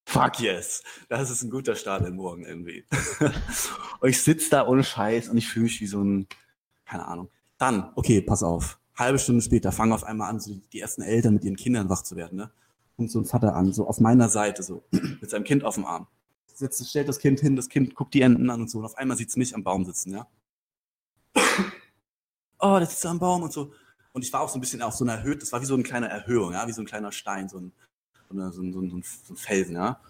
[0.07, 2.85] fuck yes, das ist ein guter Start in den Morgen irgendwie.
[4.01, 6.27] und ich sitze da ohne Scheiß und ich fühle mich wie so ein,
[6.87, 7.29] keine Ahnung.
[7.59, 8.79] Dann, okay, pass auf.
[8.99, 12.03] Halbe Stunde später fangen auf einmal an, so die, ersten Eltern mit ihren Kindern wach
[12.03, 12.51] zu werden, ne?
[12.97, 15.85] Kommt so ein Vater an, so auf meiner Seite, so, mit seinem Kind auf dem
[15.85, 16.09] Arm.
[16.53, 18.79] Setzt, stellt das Kind hin, das Kind guckt die Enten an und so.
[18.79, 20.27] Und auf einmal sieht's mich am Baum sitzen, ja?
[22.59, 23.73] oh, das sitzt am Baum und so.
[24.13, 25.75] Und ich war auch so ein bisschen auf so einer Erhöht, das war wie so
[25.75, 27.73] eine kleine Erhöhung, ja, wie so ein kleiner Stein, so ein,
[28.29, 30.01] so, eine, so, ein, so, ein, so ein Felsen, ja.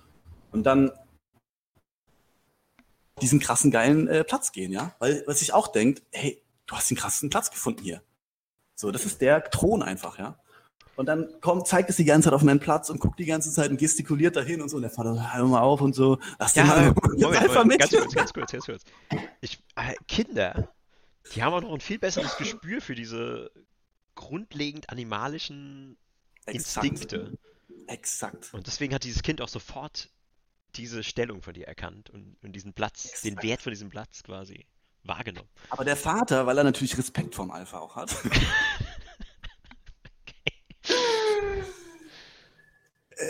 [0.50, 0.90] Und dann
[3.20, 4.94] diesen krassen geilen äh, Platz gehen, ja?
[4.98, 8.02] Weil, was sich auch denkt, hey, du hast den krassen Platz gefunden hier.
[8.80, 10.38] So, das ist der Thron einfach, ja?
[10.94, 13.50] Und dann kommt, zeigt es die ganze Zeit auf meinen Platz und guckt die ganze
[13.50, 14.76] Zeit und gestikuliert dahin und so.
[14.76, 16.18] Und der Vater so, hör mal auf und so.
[16.38, 17.90] Lass Ja, den mal Moment, einfach Moment, mit.
[17.90, 18.84] ganz kurz, ganz kurz, ganz kurz.
[19.40, 20.72] Ich, äh, Kinder,
[21.34, 23.50] die haben auch noch ein viel besseres Gespür für diese
[24.14, 25.96] grundlegend animalischen
[26.46, 27.36] Instinkte.
[27.88, 28.54] Exakt.
[28.54, 30.08] Und deswegen hat dieses Kind auch sofort
[30.76, 33.42] diese Stellung von dir erkannt und, und diesen Platz, den Exakt.
[33.42, 34.66] Wert von diesem Platz quasi
[35.04, 35.48] wahrgenommen.
[35.70, 38.14] Aber der Vater, weil er natürlich Respekt vorm Alpha auch hat,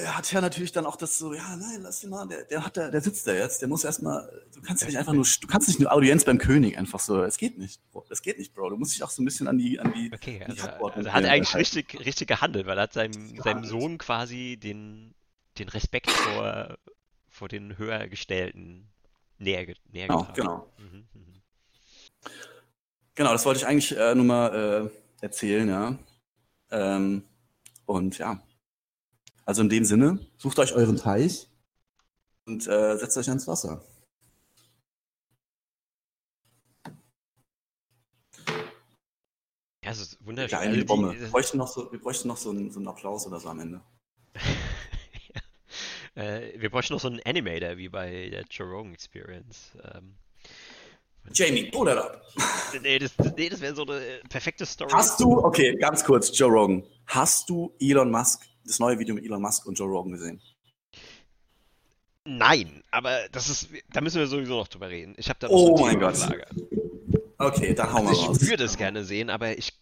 [0.06, 2.76] hat ja natürlich dann auch das so, ja, nein, lass ihn mal, der, der hat
[2.76, 5.46] da, der sitzt da jetzt, der muss erstmal, du kannst ja nicht einfach nur, du
[5.46, 8.54] kannst nicht nur Audienz beim König einfach so, es geht nicht, Bro, das geht nicht,
[8.54, 10.68] Bro, du musst dich auch so ein bisschen an die, an die, Okay, die also,
[10.84, 11.76] also hat er eigentlich halten.
[11.78, 15.14] richtig, richtig gehandelt, weil er hat seinem, Ja, seinem Sohn quasi den,
[15.58, 16.76] den Respekt vor,
[17.30, 18.88] vor den Höhergestellten
[19.38, 20.34] näher, näher Genau, gebracht.
[20.34, 20.72] genau.
[20.78, 21.27] Mhm, mhm.
[23.14, 25.98] Genau, das wollte ich eigentlich äh, nur mal äh, erzählen, ja.
[26.70, 27.24] Ähm,
[27.86, 28.40] und ja.
[29.44, 31.48] Also in dem Sinne, sucht euch euren Teich
[32.46, 33.82] und äh, setzt euch ans Wasser.
[39.84, 40.58] Ja, es ist wunderschön.
[40.58, 41.12] Geile Also die- Bombe.
[41.12, 43.48] Wir das- bräuchten noch so, wir bräuchten noch so einen, so einen Applaus oder so
[43.48, 43.80] am Ende.
[46.14, 49.70] Äh, wir bräuchten noch so einen Animator wie bei der Joe Rogan Experience.
[49.94, 50.16] Ähm,
[51.32, 52.22] Jamie, pull that up.
[52.82, 54.90] nee, das, nee, das wäre so eine äh, perfekte Story.
[54.92, 56.84] Hast du, okay, ganz kurz, Joe Rogan.
[57.06, 60.40] Hast du Elon Musk, das neue Video mit Elon Musk und Joe Rogan gesehen?
[62.24, 65.14] Nein, aber das ist, da müssen wir sowieso noch drüber reden.
[65.16, 66.14] Ich habe da Oh mein Gott.
[66.14, 66.46] auf Lager.
[67.38, 68.42] Okay, dann hau mal Also raus.
[68.42, 69.72] ich würde es gerne sehen, aber ich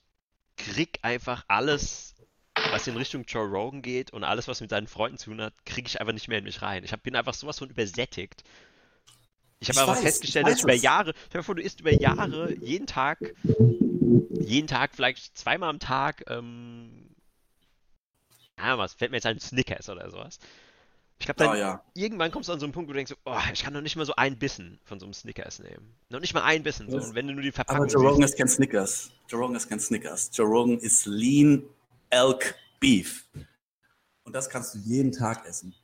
[0.57, 2.15] krieg einfach alles,
[2.71, 5.55] was in Richtung Joe Rogan geht und alles, was mit seinen Freunden zu tun hat,
[5.65, 6.85] kriege ich einfach nicht mehr in mich rein.
[6.85, 8.45] Ich hab, bin einfach sowas von übersättigt.
[9.61, 10.75] Ich habe aber festgestellt, dass über.
[10.75, 13.19] Jahre, stell dir vor, du isst über Jahre jeden Tag,
[14.39, 17.15] jeden Tag, vielleicht zweimal am Tag, ähm,
[18.57, 20.39] ah, was fällt mir jetzt ein Snickers oder sowas.
[21.19, 21.83] Ich glaube, dann Oh ja.
[21.95, 23.97] irgendwann kommst du an so einen Punkt, wo du denkst, oh, ich kann noch nicht
[23.97, 25.95] mal so einen Bissen von so einem Snickers nehmen.
[26.11, 26.91] Noch nicht mal einen Bissen.
[26.91, 26.99] So.
[26.99, 29.11] Und wenn du nur die Aber Verpackung Rogan siehst, ist kein Snickers.
[29.29, 30.31] Joe Rogan ist kein Snickers.
[30.35, 31.63] Joe Rogan ist Lean
[32.11, 33.27] Elk Beef.
[34.25, 35.75] Und das kannst du jeden Tag essen.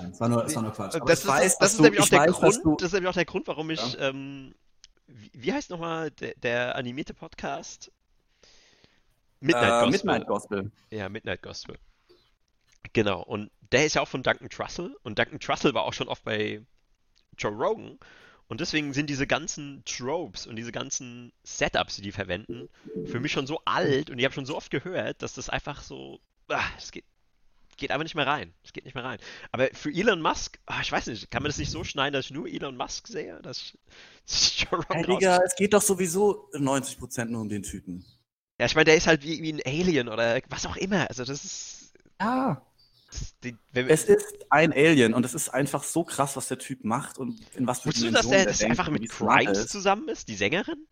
[0.00, 0.94] Nein, es war nur, es war nur Quatsch.
[0.96, 2.92] Aber das ist, weiß, das ist du- nämlich auch der weiß, Grund, du- das ist
[2.94, 4.08] nämlich auch der Grund, warum ich, Ja.
[4.08, 4.54] ähm,
[5.06, 7.90] wie, wie heißt nochmal der, der animierte Podcast?
[9.40, 9.90] Midnight äh, Gospel.
[9.90, 10.72] Midnight Gospel.
[10.90, 11.76] Ja, Midnight Gospel.
[12.92, 16.08] Genau, und der ist ja auch von Duncan Trussell und Duncan Trussell war auch schon
[16.08, 16.62] oft bei
[17.38, 17.98] Joe Rogan
[18.48, 22.68] und deswegen sind diese ganzen Tropes und diese ganzen Setups, die die verwenden,
[23.06, 25.82] für mich schon so alt und ich habe schon so oft gehört, dass das einfach
[25.82, 27.04] so, ah, es geht,
[27.76, 28.54] geht einfach nicht mehr rein.
[28.64, 29.18] Es geht nicht mehr rein.
[29.50, 32.26] Aber für Elon Musk, ah, ich weiß nicht, kann man das nicht so schneiden, dass
[32.26, 33.58] ich nur Elon Musk sehe, dass
[34.26, 38.04] ich Joe Hey, Digga, es geht doch sowieso 90% nur um den Typen.
[38.58, 41.08] Ja, ich meine, der ist halt wie, wie ein Alien oder was auch immer.
[41.08, 42.62] Also das ist, Ja.
[43.10, 46.84] das die, Es ist ein Alien und es ist einfach so krass, was der Typ
[46.84, 49.68] macht und in was für Wusstest du, dass der, dass der denkt einfach mit ist.
[49.70, 50.86] zusammen ist, die Sängerin?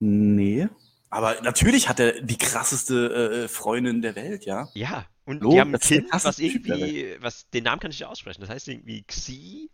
[0.00, 0.68] Nee.
[1.12, 4.68] Aber natürlich hat er die krasseste äh, Freundin der Welt, ja.
[4.72, 5.04] Ja.
[5.26, 8.40] Und Hallo, die haben ein Kind, was irgendwie, was, den Namen kann ich nicht aussprechen.
[8.40, 9.70] Das heißt irgendwie Xi.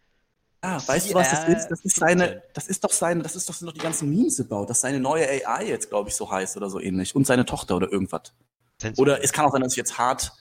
[0.64, 1.68] Ja, weißt du, was das ist?
[1.68, 2.00] Das ist 15.
[2.18, 4.80] seine, das ist doch seine, das ist doch sind doch die ganzen Memes gebaut, dass
[4.80, 7.14] seine neue AI jetzt, glaube ich, so heißt oder so ähnlich.
[7.14, 8.32] Und seine Tochter oder irgendwas.
[8.96, 10.32] Oder es kann auch sein, dass ich jetzt hart,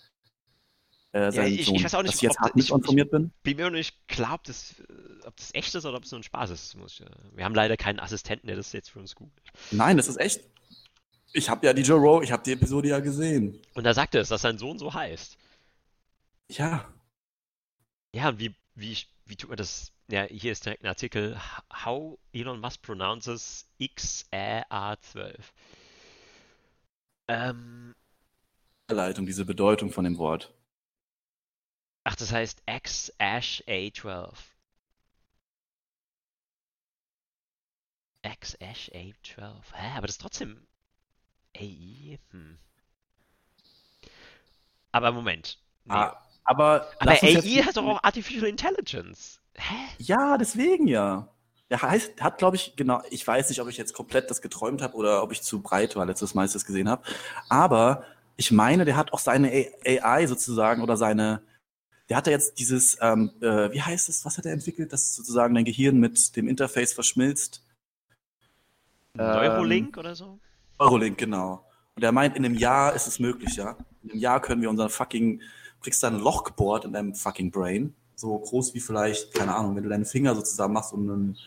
[1.12, 3.32] äh, sein ich- ich weiß auch nicht, dass ich jetzt ob- hart ich- missinformiert bin.
[3.44, 6.12] bin mir noch nicht klar, ob das, äh, ob das echt ist oder ob es
[6.12, 6.76] nur ein Spaß ist.
[6.88, 7.06] Ich, äh,
[7.36, 9.38] wir haben leider keinen Assistenten, der das jetzt für uns googelt.
[9.70, 10.42] Nein, das ist echt.
[11.34, 13.62] Ich habe ja die Joe Rogan, ich habe die Episode ja gesehen.
[13.76, 15.38] Und da sagt er es, dass sein Sohn so heißt.
[16.50, 16.92] Ja.
[18.14, 19.92] Ja, und wie, wie, wie tut man das?
[20.10, 21.38] Ja, hier ist direkt ein Artikel.
[21.86, 25.36] How Elon Musk pronounces XRA12.
[27.28, 27.94] Ähm,
[28.90, 30.54] Leitung, diese Bedeutung von dem Wort.
[32.06, 34.34] ach, das heißt X Ash A12.
[38.24, 39.74] X Ash A12.
[39.74, 40.66] Hä, aber das ist trotzdem
[41.60, 42.20] AI?
[42.32, 42.58] Hm.
[44.92, 45.60] Aber Moment.
[45.86, 45.94] Nee.
[45.94, 49.40] Ah, aber aber AI hat doch auch Artificial Intelligence.
[49.56, 49.76] Hä?
[50.00, 51.28] Ja, deswegen ja.
[51.70, 54.82] Der heißt, hat, glaube ich, genau, ich weiß nicht, ob ich jetzt komplett das geträumt
[54.82, 57.04] habe oder ob ich zu breit war, letztes Mal, als ich das gesehen habe.
[57.50, 58.06] Aber
[58.38, 59.52] ich meine, der hat auch seine
[59.86, 61.42] AI sozusagen oder seine,
[62.08, 65.16] der hat ja jetzt dieses, ähm, äh, wie heißt es, was hat er entwickelt, dass
[65.16, 67.66] sozusagen dein Gehirn mit dem Interface verschmilzt?
[69.18, 70.40] Ähm, Neurolink oder so?
[70.80, 71.66] Neurolink, genau.
[71.96, 73.76] Und er meint, in einem Jahr ist es möglich, ja.
[74.04, 75.42] In einem Jahr können wir unser fucking,
[75.82, 77.96] kriegst da ein Loch gebohrt in deinem fucking Brain.
[78.16, 81.38] So groß wie vielleicht, keine Ahnung, wenn du deine Finger so zusammen machst und einen,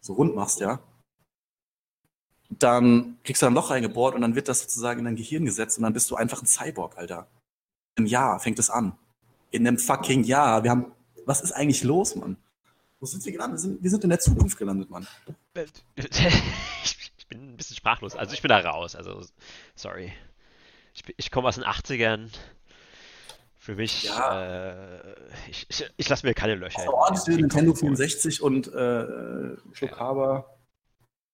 [0.00, 0.80] so rund machst, ja.
[2.50, 5.78] Dann kriegst du ein Loch reingebohrt und dann wird das sozusagen in dein Gehirn gesetzt
[5.78, 7.26] und dann bist du einfach ein Cyborg, Alter.
[7.96, 8.92] Im Jahr fängt es an.
[9.50, 10.62] In einem fucking Jahr.
[10.62, 10.92] Wir haben,
[11.24, 12.36] was ist eigentlich los, Mann?
[13.00, 13.58] Wo sind wir gelandet?
[13.58, 15.06] Wir sind, wir sind in der Zukunft gelandet, Mann.
[17.28, 18.16] ich bin ein bisschen sprachlos.
[18.16, 18.96] Also ich bin da raus.
[18.96, 19.22] Also,
[19.74, 20.12] sorry.
[20.94, 22.30] Ich, ich komme aus den 80ern.
[23.58, 24.70] Für mich, ja.
[24.70, 25.14] äh,
[25.50, 26.84] ich, ich, ich lasse mir keine Löcher.
[26.86, 30.56] Oh, ordentlich Nintendo 64 und äh, Schokaba.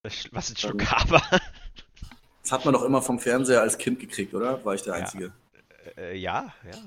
[0.03, 1.23] Was ist Schokaba?
[2.43, 4.63] Das hat man doch immer vom Fernseher als Kind gekriegt, oder?
[4.67, 5.33] War ich der Einzige?
[5.97, 6.79] Ja, äh, ja, ja.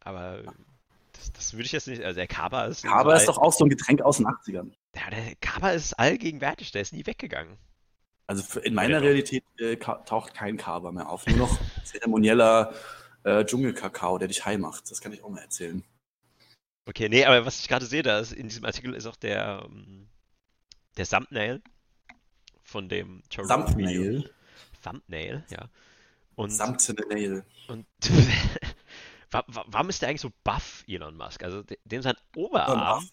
[0.00, 0.42] Aber
[1.12, 2.04] das, das, würde ich jetzt nicht.
[2.04, 2.84] Also der Kaba ist.
[2.84, 4.72] Kaba ist doch auch so ein Getränk aus den 80ern.
[4.94, 7.56] Ja, der Kaba ist allgegenwärtig, der ist nie weggegangen.
[8.30, 11.26] Also in meiner Realität äh, taucht kein Kaba mehr auf.
[11.26, 12.72] Nur noch zeremonieller
[13.24, 14.88] äh, Dschungelkakao, der dich high macht.
[14.88, 15.82] Das kann ich auch mal erzählen.
[16.86, 19.66] Okay, nee, aber was ich gerade sehe, da ist, in diesem Artikel ist auch der,
[19.68, 20.08] ähm,
[20.96, 21.60] der Thumbnail
[22.62, 24.30] von dem Thumbnail.
[24.80, 25.68] Thumbnail, ja.
[26.36, 27.44] Und, Thumbnail.
[27.66, 27.84] Und
[29.32, 31.42] warum ist der eigentlich so buff, Elon Musk?
[31.42, 33.10] Also dem sein Oberarm,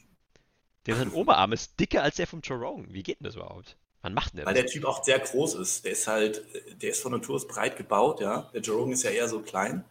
[0.85, 2.85] dem sein Oberarm ist dicker als der vom Jerome.
[2.89, 3.77] Wie geht denn das überhaupt?
[4.07, 4.63] Wann macht denn der Weil das?
[4.63, 5.83] der Typ auch sehr groß ist.
[5.83, 6.45] Der ist halt,
[6.81, 8.49] der ist von Natur aus breit gebaut, ja.
[8.53, 9.83] Der Jerome ist ja eher so klein.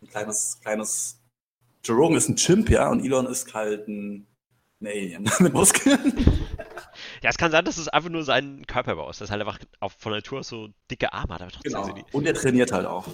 [0.00, 1.20] Ein kleines, kleines.
[1.84, 4.28] Jerome ist ein Chimp, ja, und Elon ist halt ein,
[4.80, 6.14] ein Alien mit Muskeln.
[7.22, 9.58] Ja, es kann sein, dass es einfach nur sein Körperbau ist, dass er halt einfach
[9.78, 11.42] auf, von Natur aus so dicke Arme hat.
[11.42, 11.92] Aber trotzdem genau.
[11.92, 12.04] Die...
[12.12, 13.06] Und er trainiert halt auch.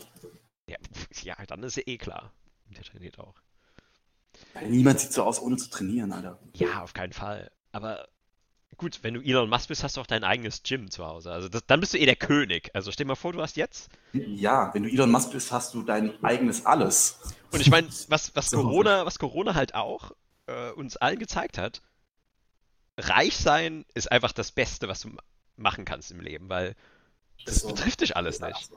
[0.66, 0.76] Ja,
[1.22, 2.32] ja, dann ist er eh klar.
[2.70, 3.34] Der trainiert auch.
[4.54, 6.38] Weil niemand sieht so aus, ohne zu trainieren, Alter.
[6.54, 7.50] Ja, auf keinen Fall.
[7.72, 8.08] Aber
[8.76, 11.32] gut, wenn du Elon Musk bist, hast du auch dein eigenes Gym zu Hause.
[11.32, 12.70] Also das, dann bist du eh der König.
[12.74, 13.88] Also stell dir mal vor, du hast jetzt.
[14.12, 17.18] Ja, wenn du Elon Musk bist, hast du dein eigenes alles.
[17.50, 20.12] Und ich meine, was, was, Corona, was Corona halt auch
[20.46, 21.82] äh, uns allen gezeigt hat,
[22.96, 25.10] reich sein ist einfach das Beste, was du
[25.56, 26.74] machen kannst im Leben, weil
[27.44, 27.68] das so.
[27.68, 28.70] betrifft dich alles nicht.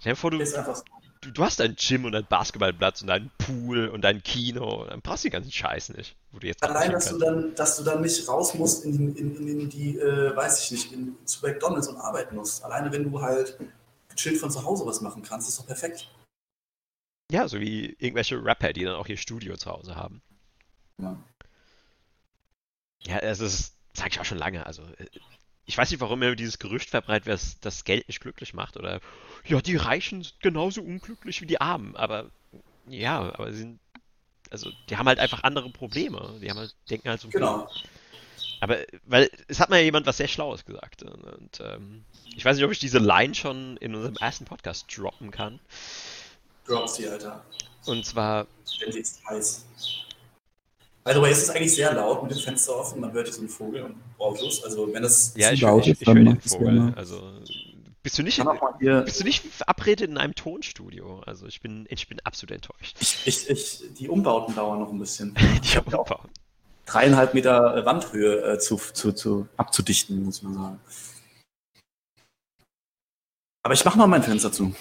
[0.00, 0.38] Stell dir vor, du,
[1.24, 5.00] du, du, hast ein Gym und einen Basketballplatz und einen Pool und ein Kino, dann
[5.00, 6.16] brauchst du den ganzen Scheiß nicht.
[6.60, 9.98] Allein, dass du, dann, dass du dann nicht raus musst in, in, in, in die,
[9.98, 12.64] äh, weiß ich nicht, in, zu McDonalds und arbeiten musst.
[12.64, 13.58] Alleine, wenn du halt
[14.08, 16.08] gechillt von zu Hause was machen kannst, ist doch perfekt.
[17.30, 20.22] Ja, so wie irgendwelche Rapper, die dann auch ihr Studio zu Hause haben.
[21.00, 21.16] Ja.
[23.00, 24.66] Ja, es ist, sag ich auch schon lange.
[24.66, 25.06] Also, äh,
[25.66, 28.76] ich weiß nicht, warum immer dieses Gerücht verbreitet wird, dass Geld nicht glücklich macht.
[28.76, 29.00] Oder,
[29.46, 31.96] ja, die Reichen sind genauso unglücklich wie die Armen.
[31.96, 32.30] Aber,
[32.86, 33.80] ja, aber sie sind,
[34.50, 36.38] also, die haben halt einfach andere Probleme.
[36.42, 37.28] Die haben halt, denken halt so.
[37.28, 37.68] Genau.
[38.60, 41.02] Aber, weil, es hat mal jemand was sehr Schlaues gesagt.
[41.02, 42.04] Und, ähm,
[42.36, 45.60] ich weiß nicht, ob ich diese Line schon in unserem ersten Podcast droppen kann.
[46.66, 47.44] Drop sie, Alter.
[47.86, 48.46] Und zwar.
[48.80, 49.66] Wenn sie ist heiß.
[51.04, 53.00] By the way, es ist eigentlich sehr laut mit dem Fenster offen.
[53.00, 54.64] Man hört so einen Vogel und Autos.
[54.64, 56.94] Also wenn das ja, ich, laut ist, ich, ich höre den Vogel.
[56.96, 57.20] Also
[58.02, 58.42] bist du nicht,
[59.04, 61.20] bist du nicht verabredet in einem Tonstudio?
[61.26, 62.96] Also ich bin, ich bin absolut enttäuscht.
[63.00, 65.34] Ich, ich, ich, die Umbauten dauern noch ein bisschen.
[65.72, 66.30] die Umbauten.
[66.86, 70.80] Dreieinhalb Meter Wandhöhe äh, zu, zu, zu abzudichten, muss man sagen.
[73.62, 74.74] Aber ich mache noch mein Fenster zu.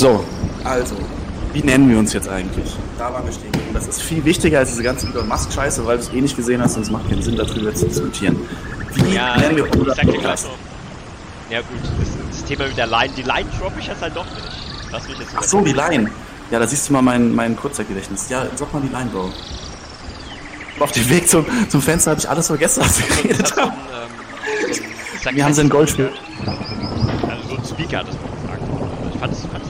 [0.00, 0.24] So,
[0.64, 0.96] also,
[1.52, 2.74] wie nennen wir uns jetzt eigentlich?
[2.96, 3.52] Da waren wir stehen.
[3.52, 6.34] Und das ist viel wichtiger als diese ganze Elon Musk-Scheiße, weil du es eh nicht
[6.34, 8.34] gesehen hast und es macht keinen Sinn, darüber zu diskutieren.
[8.94, 9.98] Wie ja, nennen wir uns?
[9.98, 10.48] Ich Podcast?
[11.50, 14.24] Ja gut, das, das, Thema mit der Line, die Line droppe ich jetzt halt doch
[14.24, 14.48] nicht.
[14.90, 16.10] Was will jetzt Ach so, die Line.
[16.50, 18.30] Ja, da siehst du mal mein, mein Kurzzeitgedächtnis.
[18.30, 19.30] Ja, sag mal die Line, Bro.
[20.78, 23.72] Auf dem Weg zum, zum Fenster habe ich alles vergessen, was wir geredet haben.
[23.72, 24.74] Ähm,
[25.22, 26.10] so wir haben sie ein Goldspiel.
[26.46, 28.62] Also so ein Speaker hat das mal gefragt.
[29.12, 29.69] Ich fand es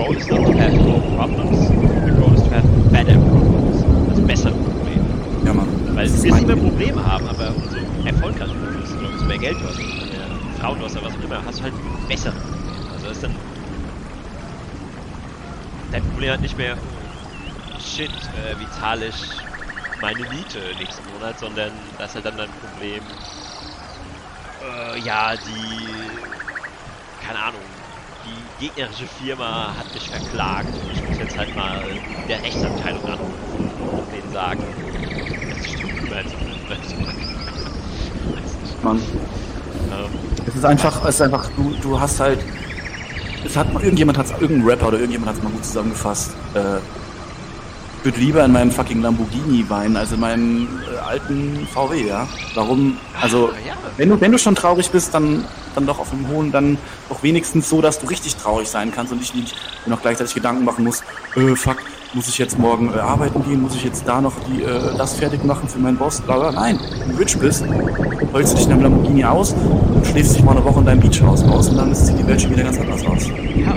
[0.00, 3.82] goal is not to have no problems, the goal is to have better problems.
[4.08, 5.04] Also bessere Probleme.
[5.44, 5.68] Ja, Mann.
[5.94, 9.68] Weil wir wirst immer Probleme haben, aber umso erfolgreicher du bist umso mehr Geld du
[9.68, 10.26] hast, umso mehr
[10.58, 11.74] Frauen du hast oder was auch immer, hast du halt
[12.08, 12.92] bessere Probleme.
[12.94, 13.34] Also das ist dann
[15.92, 19.20] dein Problem halt nicht mehr, oh, shit, äh, wie zahle ich
[20.00, 23.02] meine Miete nächsten Monat, sondern das ist halt dann dein Problem,
[24.64, 27.60] äh, ja, die, keine Ahnung,
[28.60, 31.82] die gegnerische Firma hat mich verklagt und ich muss jetzt halt mal
[32.28, 34.62] der Rechtsabteilung anrufen und denen sagen,
[35.58, 36.10] das stimmt
[36.68, 36.84] nicht.
[38.82, 38.96] Mann.
[38.96, 40.10] Ähm,
[40.46, 42.38] es ist einfach, es ist einfach, du, du hast halt
[43.44, 46.32] es hat mal, irgendjemand hat irgendein Rapper oder irgendjemand hat es mal gut zusammengefasst.
[46.54, 46.76] Äh,
[47.98, 52.26] ich würde lieber in meinem fucking Lamborghini weinen als in meinem äh, alten VW, ja.
[52.54, 52.96] Warum?
[53.20, 55.44] Also, Ah, wenn du, wenn du schon traurig bist, dann,
[55.74, 59.12] dann doch auf einem hohen, dann doch wenigstens so, dass du richtig traurig sein kannst
[59.12, 59.54] und dich nicht
[59.86, 61.02] noch gleichzeitig Gedanken machen musst,
[61.36, 61.78] äh, fuck,
[62.12, 65.14] muss ich jetzt morgen äh, arbeiten gehen, muss ich jetzt da noch die, äh, das
[65.14, 66.52] fertig machen für meinen Boss, bla, bla.
[66.52, 67.64] Nein, wenn du rich bist,
[68.32, 71.00] holst du dich in deinem Lamborghini aus und schläfst dich mal eine Woche in deinem
[71.00, 73.28] Beachhaus aus und dann sieht die Welt schon wieder ganz anders aus.
[73.28, 73.66] Ja.
[73.68, 73.76] Ja.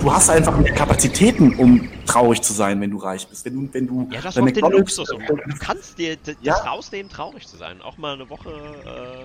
[0.00, 3.44] Du hast einfach mehr Kapazitäten, um traurig zu sein, wenn du reich bist.
[3.44, 5.10] Wenn du, wenn du Ja, bei auch den Luxus.
[5.12, 6.54] Und du kannst dir d- Ja.
[6.54, 7.80] das rausnehmen, traurig zu sein.
[7.82, 8.48] Auch mal eine Woche.
[8.50, 9.24] Äh,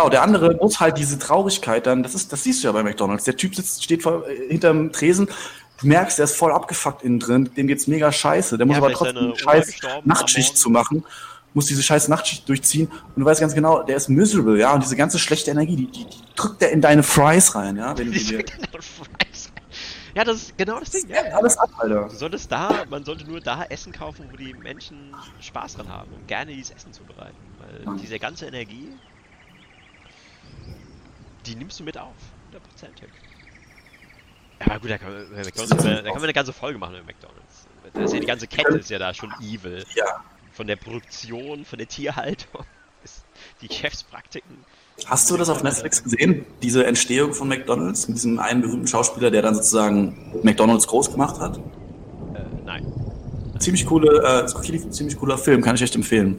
[0.00, 2.82] Genau, der andere muss halt diese Traurigkeit dann, das ist, das siehst du ja bei
[2.82, 3.24] McDonalds.
[3.24, 5.28] Der Typ sitzt, steht vor, äh, hinterm Tresen,
[5.80, 8.56] du merkst, der ist voll abgefuckt innen drin, dem geht's mega scheiße.
[8.56, 9.74] Der muss Ja, aber vielleicht trotzdem Oma scheiß
[10.04, 11.04] Nachtschicht zu machen,
[11.52, 14.82] muss diese scheiß Nachtschicht durchziehen und du weißt ganz genau, der ist miserable, ja, und
[14.82, 18.10] diese ganze schlechte Energie, die, die, die drückt er in deine Fries rein, ja, wenn
[18.10, 18.42] du dir.
[20.14, 21.08] Ja, das ist genau das Ding.
[21.08, 21.36] Ja, ja.
[21.36, 22.08] alles ab, Alter.
[22.08, 26.10] Du solltest da, man sollte nur da Essen kaufen, wo die Menschen Spaß dran haben
[26.12, 27.36] und gerne dieses Essen zubereiten.
[27.58, 27.96] Weil Ja.
[28.02, 28.88] diese ganze Energie,
[31.46, 32.14] die nimmst du mit auf.
[32.46, 33.08] Hundertprozentig.
[34.66, 36.94] Ja, gut, da kann, man- McDonald's, kann man- da kann man eine ganze Folge machen
[36.94, 37.66] mit McDonalds.
[37.94, 39.84] Da ist ja die ganze Kette ist ja da schon evil.
[39.94, 40.22] Ja.
[40.52, 42.64] Von der Produktion, von der Tierhaltung,
[43.62, 44.64] die Geschäftspraktiken.
[45.06, 46.44] Hast du das auf Netflix gesehen?
[46.62, 51.40] Diese Entstehung von McDonalds mit diesem einen berühmten Schauspieler, der dann sozusagen McDonalds groß gemacht
[51.40, 51.56] hat?
[51.56, 52.92] Äh, nein.
[53.58, 56.38] Ziemlich coole, äh, ziemlich cooler Film, kann ich echt empfehlen.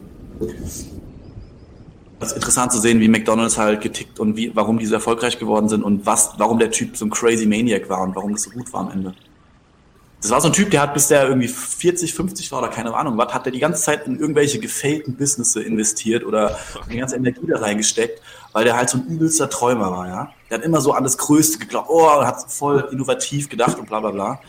[2.22, 5.40] Es ist interessant zu sehen, wie McDonalds halt getickt und wie, warum die so erfolgreich
[5.40, 8.44] geworden sind und was, warum der Typ so ein crazy Maniac war und warum das
[8.44, 9.14] so gut war am Ende.
[10.22, 12.94] Das war so ein Typ, der hat bis der irgendwie 40, 50 war oder keine
[12.94, 16.60] Ahnung was, hat der die ganze Zeit in irgendwelche gefailten Businesses investiert oder
[16.92, 20.30] die ganze Energie da reingesteckt, weil der halt so ein übelster Träumer war, ja.
[20.52, 24.00] Der hat immer so an das Größte geglaubt, oh, hat voll innovativ gedacht und bla
[24.00, 24.40] bla bla.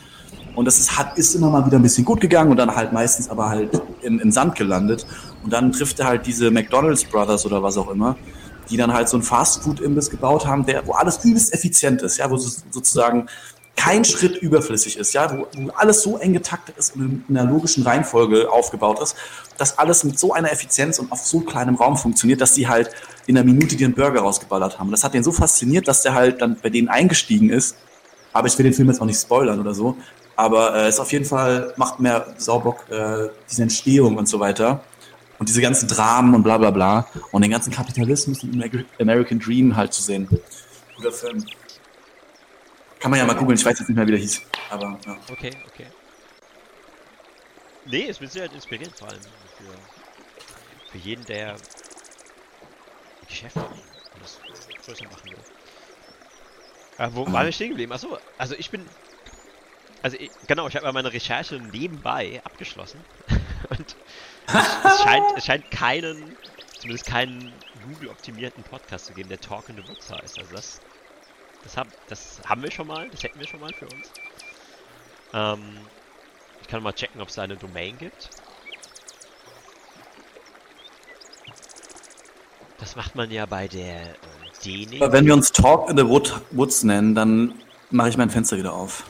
[0.54, 2.92] Und das ist, hat, ist immer mal wieder ein bisschen gut gegangen und dann halt
[2.92, 5.06] meistens aber halt in, in Sand gelandet.
[5.42, 8.16] Und dann trifft er halt diese McDonalds Brothers oder was auch immer,
[8.70, 12.30] die dann halt so ein Fastfood-Imbiss gebaut haben, der, wo alles übelst effizient ist, ja,
[12.30, 13.28] wo so, sozusagen
[13.76, 17.36] kein Schritt überflüssig ist, ja, wo, wo alles so eng getaktet ist und in, in
[17.36, 19.16] einer logischen Reihenfolge aufgebaut ist,
[19.58, 22.90] dass alles mit so einer Effizienz und auf so kleinem Raum funktioniert, dass sie halt
[23.26, 24.88] in einer Minute den Burger rausgeballert haben.
[24.88, 27.76] Und das hat den so fasziniert, dass der halt dann bei denen eingestiegen ist.
[28.32, 29.96] Aber ich will den Film jetzt auch nicht spoilern oder so.
[30.36, 34.80] Aber äh, es auf jeden Fall macht mehr Saubock äh, diese Entstehung und so weiter.
[35.42, 37.10] Und diese ganzen Dramen und bla bla bla.
[37.32, 40.28] Und den ganzen Kapitalismus und Amer- American Dream halt zu sehen.
[40.94, 41.44] Guter Film.
[43.00, 44.40] Kann man ja mal googeln, ich weiß jetzt nicht mehr, wie der hieß.
[44.70, 45.18] Aber ja.
[45.32, 45.88] Okay, okay.
[47.86, 49.20] Nee, es wird sehr halt inspirierend, vor allem
[49.58, 51.56] für, für jeden, der
[53.26, 54.38] Geschäfte und das
[54.86, 55.44] größer machen will.
[56.98, 57.90] Äh, wo waren wir stehen geblieben?
[57.90, 58.86] Achso, also ich bin.
[60.04, 63.00] Also ich, genau, ich habe ja meine Recherche nebenbei abgeschlossen.
[63.70, 63.96] Und
[64.54, 66.36] es, scheint, es scheint keinen,
[66.78, 67.52] zumindest keinen
[67.86, 70.38] Google-optimierten Podcast zu geben, der Talk in the Woods heißt.
[70.38, 70.80] Also das,
[71.62, 74.12] das, hab, das haben wir schon mal, das hätten wir schon mal für uns.
[75.34, 75.78] Ähm,
[76.60, 78.30] ich kann mal checken, ob es da eine Domain gibt.
[82.78, 84.16] Das macht man ja bei der
[84.64, 85.00] äh.
[85.00, 88.56] Aber wenn wir uns Talk in the Wood, Woods nennen, dann mache ich mein Fenster
[88.56, 89.04] wieder auf.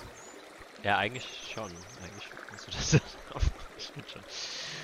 [0.83, 1.65] Ja, eigentlich schon.
[1.65, 3.03] Eigentlich musst du das
[3.35, 4.22] aufmachen.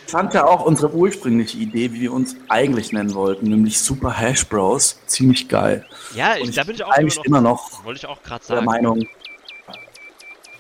[0.09, 4.47] Fand ja auch unsere ursprüngliche Idee, wie wir uns eigentlich nennen wollten, nämlich Super Hash
[4.47, 5.87] Bros, ziemlich geil.
[6.15, 8.57] Ja, ich, ich da bin ich auch eigentlich immer noch Wollte ich auch gerade der
[8.57, 8.65] sagen.
[8.65, 9.07] Meinung,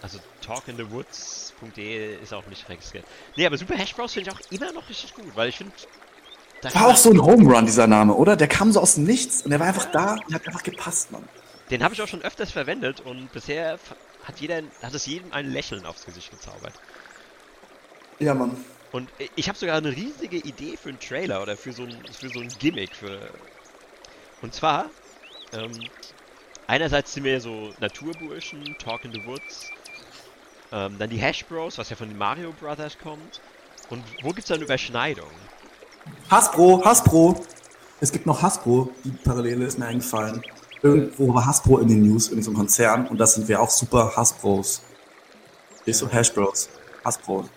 [0.02, 3.06] Also talkinthewoods.de ist auch nicht registriert.
[3.36, 5.72] Nee, aber Super Hash Bros finde ich auch immer noch richtig gut, weil ich finde.
[6.74, 8.36] war auch so ein Home Run, dieser Name, oder?
[8.36, 11.10] Der kam so aus dem Nichts und der war einfach da und hat einfach gepasst,
[11.10, 11.26] Mann.
[11.70, 13.78] Den habe ich auch schon öfters verwendet und bisher
[14.24, 16.74] hat jeder, hat es jedem ein Lächeln aufs Gesicht gezaubert.
[18.18, 18.54] Ja, Mann.
[18.92, 22.28] Und ich habe sogar eine riesige Idee für einen Trailer oder für so ein, für
[22.30, 22.94] so ein Gimmick.
[22.94, 23.30] Für
[24.40, 24.86] und zwar,
[25.52, 25.72] ähm,
[26.66, 29.70] einerseits sind wir so Naturburschen, Talk in the Woods,
[30.72, 33.40] ähm, dann die Hash Bros, was ja von den Mario Brothers kommt.
[33.90, 35.32] Und wo gibt's dann Überschneidungen?
[36.30, 37.44] Hasbro, Hasbro.
[38.00, 40.42] Es gibt noch Hasbro, die Parallele ist mir eingefallen.
[40.82, 43.70] Irgendwo war Hasbro in den News, irgendein so ein Konzern und das sind wir auch
[43.70, 44.82] super Hasbros.
[45.84, 46.68] Nicht so Hash Bros.
[47.04, 47.48] Hasbro.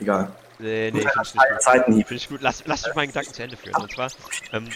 [0.00, 0.32] Egal.
[0.58, 1.62] Nee, nee, finde ich nicht gut.
[1.62, 2.08] Zeitenhieb.
[2.08, 2.40] Finde ich gut.
[2.42, 3.80] Lass, lass mich meinen Gedanken zu Ende führen.
[3.80, 4.10] Und zwar,
[4.52, 4.68] ähm,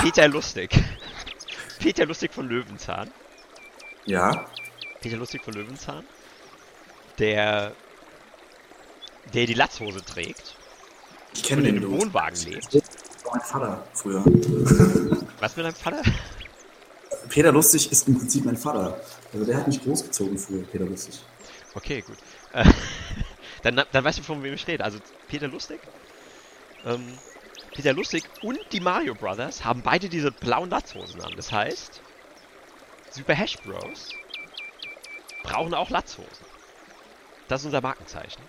[0.00, 0.70] Peter Lustig.
[1.78, 3.10] Peter Lustig von Löwenzahn.
[4.06, 4.46] Ja.
[5.00, 6.04] Peter Lustig von Löwenzahn,
[7.18, 7.72] der,
[9.34, 10.56] der die Latzhose trägt
[11.32, 12.02] Ich und kenne in den einem Dude.
[12.02, 12.74] Wohnwagen lebt.
[12.74, 14.24] Das war mein Vater früher.
[15.40, 16.02] Was mit deinem Vater?
[17.28, 19.00] Peter Lustig ist im Prinzip mein Vater.
[19.32, 21.20] Also der hat mich großgezogen früher, Peter Lustig.
[21.74, 22.16] Okay, gut.
[23.62, 24.84] Dann, dann weißt du, von wem ich rede.
[24.84, 24.98] Also
[25.28, 25.80] Peter Lustig.
[26.84, 27.18] Ähm,
[27.74, 31.34] Peter Lustig und die Mario Brothers haben beide diese blauen Latzhosen an.
[31.36, 32.00] Das heißt,
[33.10, 34.10] Super Hash Bros
[35.42, 36.46] brauchen auch Latzhosen.
[37.48, 38.42] Das ist unser Markenzeichen.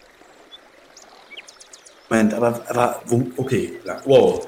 [2.10, 4.46] Moment, aber, aber wo, okay, ja, wow.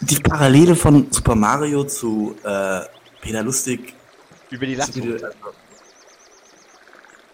[0.00, 2.80] die Parallele von Super Mario zu äh,
[3.20, 3.94] Peter Lustig.
[4.50, 5.20] Über die Latzhosen.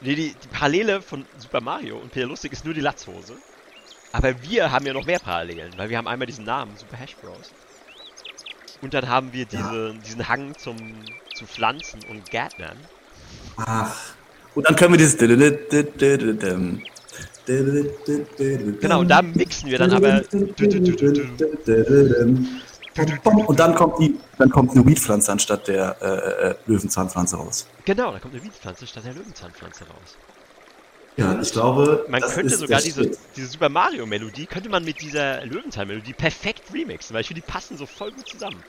[0.01, 3.37] Nee, die, die Parallele von Super Mario und Peter Lustig ist nur die Latzhose.
[4.13, 7.17] Aber wir haben ja noch mehr Parallelen, weil wir haben einmal diesen Namen, Super Hash
[7.17, 7.53] Bros.
[8.81, 10.01] Und dann haben wir diese, ja.
[10.05, 10.77] diesen Hang zum,
[11.35, 12.77] zu Pflanzen und Gärtnern.
[13.57, 13.97] Ach.
[14.55, 15.17] Und dann können wir dieses.
[18.81, 20.23] Genau, und da mixen wir dann aber.
[22.97, 27.67] Und dann kommt, die, dann kommt eine Weedpflanze anstatt der äh, äh, Löwenzahnpflanze raus.
[27.85, 30.17] Genau, da kommt eine Weedpflanze statt der Löwenzahnpflanze raus.
[31.17, 32.07] Ja, ich glaube.
[32.09, 36.73] Man könnte sogar diese, diese Super Mario Melodie, könnte man mit dieser Löwenzahn Melodie perfekt
[36.73, 38.63] remixen, weil ich finde, die passen so voll gut zusammen.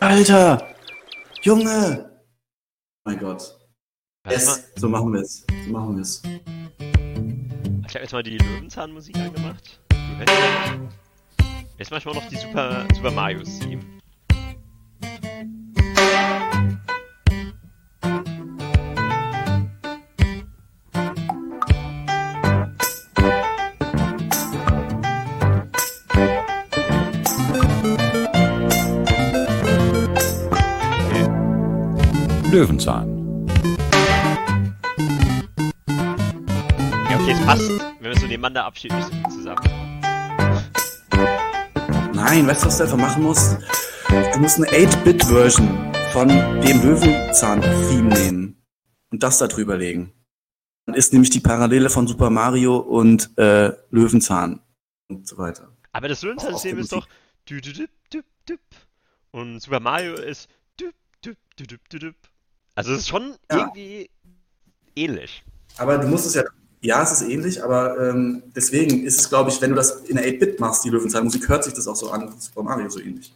[0.00, 0.74] Alter!
[1.42, 2.10] Junge!
[3.04, 3.58] Mein Gott.
[4.28, 5.44] Yes, so machen wir es.
[5.66, 6.22] So machen wir es.
[7.86, 9.80] Ich habe jetzt mal die Löwenzahnmusik angemacht.
[11.76, 13.82] Jetzt manchmal noch die Super, Super Mario Theme.
[32.52, 33.48] Löwenzahn.
[37.10, 37.68] Ja, okay, es passt.
[37.98, 39.83] Wenn wir so nebeneinander abschieben, nicht so gut zusammen.
[42.14, 43.58] Nein, weißt du, was du einfach machen musst?
[44.08, 48.64] Du musst eine 8-Bit-Version von dem Löwenzahn-Theme nehmen
[49.10, 50.12] und das da drüber legen.
[50.86, 54.60] Dann ist nämlich die Parallele von Super Mario und äh, Löwenzahn
[55.08, 55.76] und so weiter.
[55.90, 57.08] Aber das Löwenzahn-Theme ist doch
[59.32, 60.48] und Super Mario ist
[62.76, 63.58] also es ist schon ja.
[63.58, 64.10] irgendwie
[64.94, 65.44] ähnlich.
[65.78, 66.44] Aber du musst es ja,
[66.84, 70.16] ja, es ist ähnlich, aber ähm, deswegen ist es, glaube ich, wenn du das in
[70.16, 73.34] der 8-Bit machst, die Löwenzahnmusik, hört sich das auch so an, Super Mario so ähnlich.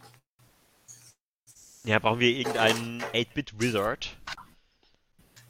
[1.83, 4.15] Ja, brauchen wir irgendeinen 8-Bit-Wizard,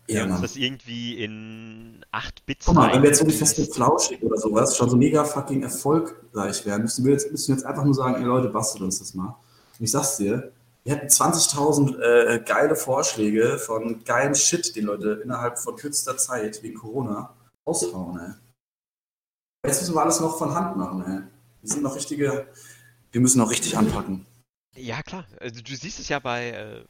[0.08, 3.74] der uns das irgendwie in 8 Bits Guck mal, wenn wir jetzt irgendwie fest mit
[3.74, 7.84] Flauschig oder sowas schon so mega fucking erfolgreich werden, müssen wir jetzt, müssen jetzt einfach
[7.84, 9.36] nur sagen, ey Leute, bastelt uns das mal.
[9.78, 10.54] Und ich sag's dir,
[10.86, 16.64] wir hätten 20.000 äh, geile Vorschläge von geilen Shit, den Leute innerhalb von kürzester Zeit
[16.64, 17.34] wegen Corona
[17.70, 18.20] aushauen.
[18.20, 19.70] Ey.
[19.70, 21.04] Jetzt müssen wir alles noch von Hand machen.
[21.04, 21.22] Ey.
[21.62, 22.48] Wir sind noch richtige,
[23.12, 24.26] wir müssen noch richtig anpacken.
[24.76, 25.26] Ja, klar.
[25.40, 26.84] Also, du siehst es ja bei äh,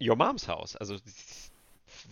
[0.00, 0.76] Your Moms Haus.
[0.76, 0.96] Also,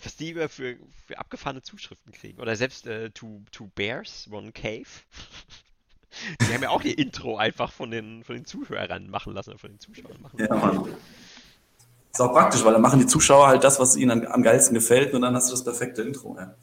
[0.02, 2.40] was die für, für abgefahrene Zuschriften kriegen.
[2.40, 4.86] Oder selbst äh, Two, Two Bears, One Cave.
[6.40, 9.70] Die haben ja auch ihr Intro einfach von den, von den Zuhörern machen lassen, von
[9.70, 10.52] den Zuschauern machen lassen.
[10.52, 10.94] Ja, Mann.
[12.12, 15.12] Ist auch praktisch, weil dann machen die Zuschauer halt das, was ihnen am geilsten gefällt
[15.14, 16.36] und dann hast du das perfekte Intro.
[16.38, 16.54] Ja.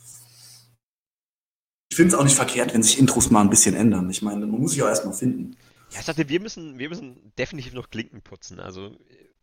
[1.91, 4.09] Ich finde es auch nicht verkehrt, wenn sich Intros mal ein bisschen ändern.
[4.09, 5.57] Ich meine, man muss sich auch erstmal finden.
[5.89, 8.61] Ja, ich dachte, wir müssen, wir müssen definitiv noch Klinken putzen.
[8.61, 8.95] Also,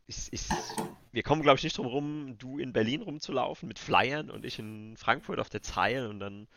[0.07, 0.47] ich, ich,
[1.11, 4.57] wir kommen, glaube ich, nicht drum rum, du in Berlin rumzulaufen mit Flyern und ich
[4.57, 6.47] in Frankfurt auf der Zeile und dann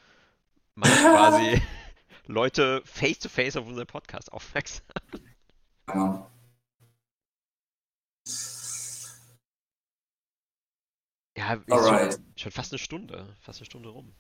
[0.76, 1.62] mache ich quasi
[2.26, 4.86] Leute face to face auf unseren Podcast aufmerksam.
[5.88, 6.26] Ja.
[11.36, 13.36] Ja, schon, schon fast eine Stunde.
[13.43, 14.14] Fast eine Stunde rum.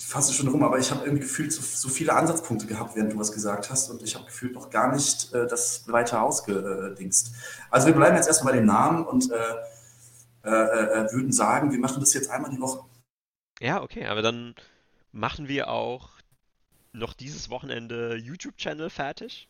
[0.00, 3.12] Fast eine Stunde rum, aber ich habe irgendwie gefühlt so, so, viele Ansatzpunkte gehabt, während
[3.12, 7.32] du was gesagt hast und ich habe gefühlt noch gar nicht äh, das weiter ausgedingst.
[7.70, 9.36] Also wir bleiben jetzt erstmal bei den Namen und äh,
[10.44, 12.84] äh, äh, würden sagen, wir machen das jetzt einmal die Woche.
[13.60, 14.54] Ja, okay, aber dann
[15.10, 16.10] machen wir auch
[16.92, 19.48] noch dieses Wochenende YouTube-Channel fertig.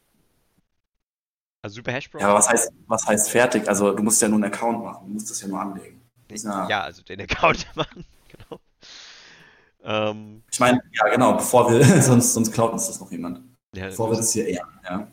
[1.63, 2.23] Also Super Hash Bros.
[2.23, 3.69] Ja, aber was heißt, was heißt fertig?
[3.69, 6.01] Also du musst ja nur einen Account machen, du musst das ja nur anlegen.
[6.31, 8.61] Ja, ja, also den Account machen, genau.
[9.83, 13.41] Ähm, ich meine, ja genau, bevor wir, sonst, sonst klaut uns das noch jemand.
[13.75, 15.09] Ja, bevor wir das hier ehren, ja.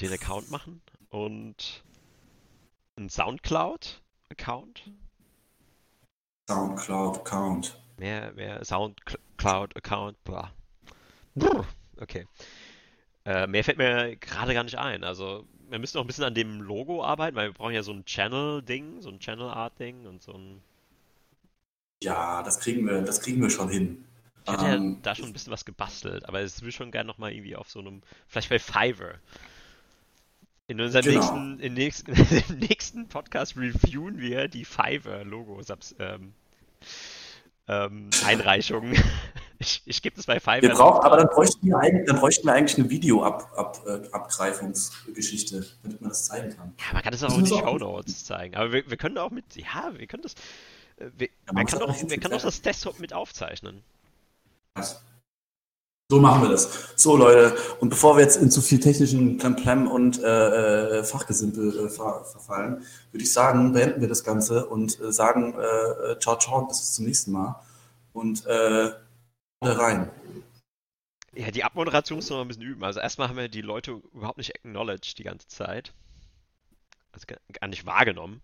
[0.00, 1.84] Den Account machen und
[2.96, 4.90] ein Soundcloud-Account.
[6.48, 7.80] Soundcloud-Account.
[7.98, 10.52] Mehr, mehr Soundcloud-Account, bla.
[12.00, 12.26] Okay.
[13.24, 15.04] Äh, mehr fällt mir gerade gar nicht ein.
[15.04, 17.92] Also, wir müssen noch ein bisschen an dem Logo arbeiten, weil wir brauchen ja so
[17.92, 20.62] ein Channel-Ding, so ein Channel-Art-Ding und so ein.
[22.02, 24.04] Ja, das kriegen wir, das kriegen wir schon hin.
[24.44, 27.06] Ich hätte ähm, ja da schon ein bisschen was gebastelt, aber es will schon gerne
[27.06, 29.14] nochmal irgendwie auf so einem, vielleicht bei Fiverr.
[30.66, 31.20] In unserem Genau.
[31.20, 32.12] nächsten, im nächsten,
[32.50, 35.66] im nächsten Podcast reviewen wir die Fiverr-Logos
[35.98, 36.32] ähm,
[37.68, 38.10] ähm.
[39.58, 40.62] Ich, ich gebe das bei Fiverr.
[40.62, 46.08] Wir brauchen, aber dann bräuchten wir eigentlich, dann bräuchten wir eigentlich eine Video-Abgreifungsgeschichte, damit man
[46.08, 46.74] das zeigen kann.
[46.80, 48.56] Ja, man kann das auch Das in die Show Notes zeigen.
[48.56, 50.34] Aber wir, wir können auch mit, ja, wir können das,
[51.52, 53.82] muss kann doch, wir können doch das Desktop mit aufzeichnen.
[56.12, 56.92] So machen wir das.
[56.96, 61.86] So, Leute, und bevor wir jetzt in zu viel technischen Plemplem und äh, äh, Fachgesimpel
[61.86, 66.18] äh, ver verfallen, würde ich sagen, beenden wir das Ganze und äh, sagen, äh, äh,
[66.18, 67.58] ciao, ciao, bis zum nächsten Mal.
[68.12, 70.10] Und rein.
[71.34, 72.84] Ja, die Abmoderation ist noch ein bisschen üben.
[72.84, 75.94] Also erstmal haben wir die Leute überhaupt nicht acknowledged die ganze Zeit.
[77.12, 78.42] Also gar nicht wahrgenommen.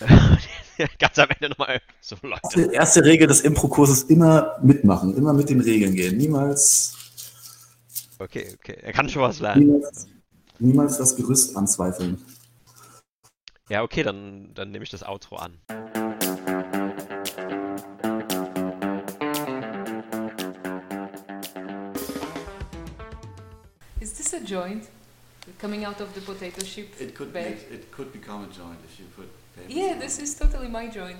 [0.98, 2.40] Ganz am Ende nochmal so Leute.
[2.42, 6.16] Erste, erste Regel des Impro-Kurses, immer mitmachen, immer mit den Regeln gehen.
[6.16, 6.96] Niemals,
[8.22, 8.76] Okay, okay.
[8.80, 9.66] Er kann schon was lernen.
[9.66, 10.06] niemals,
[10.60, 12.24] niemals das Gerüst anzweifeln.
[13.68, 15.58] Ja, okay, dann, dann nehme ich das Outro an.
[23.98, 24.84] Is this a joint
[25.58, 28.98] coming out of the potato chip It could make, it could become a joint if
[29.00, 29.28] you put.
[29.68, 31.18] Yeah, this is totally my joint.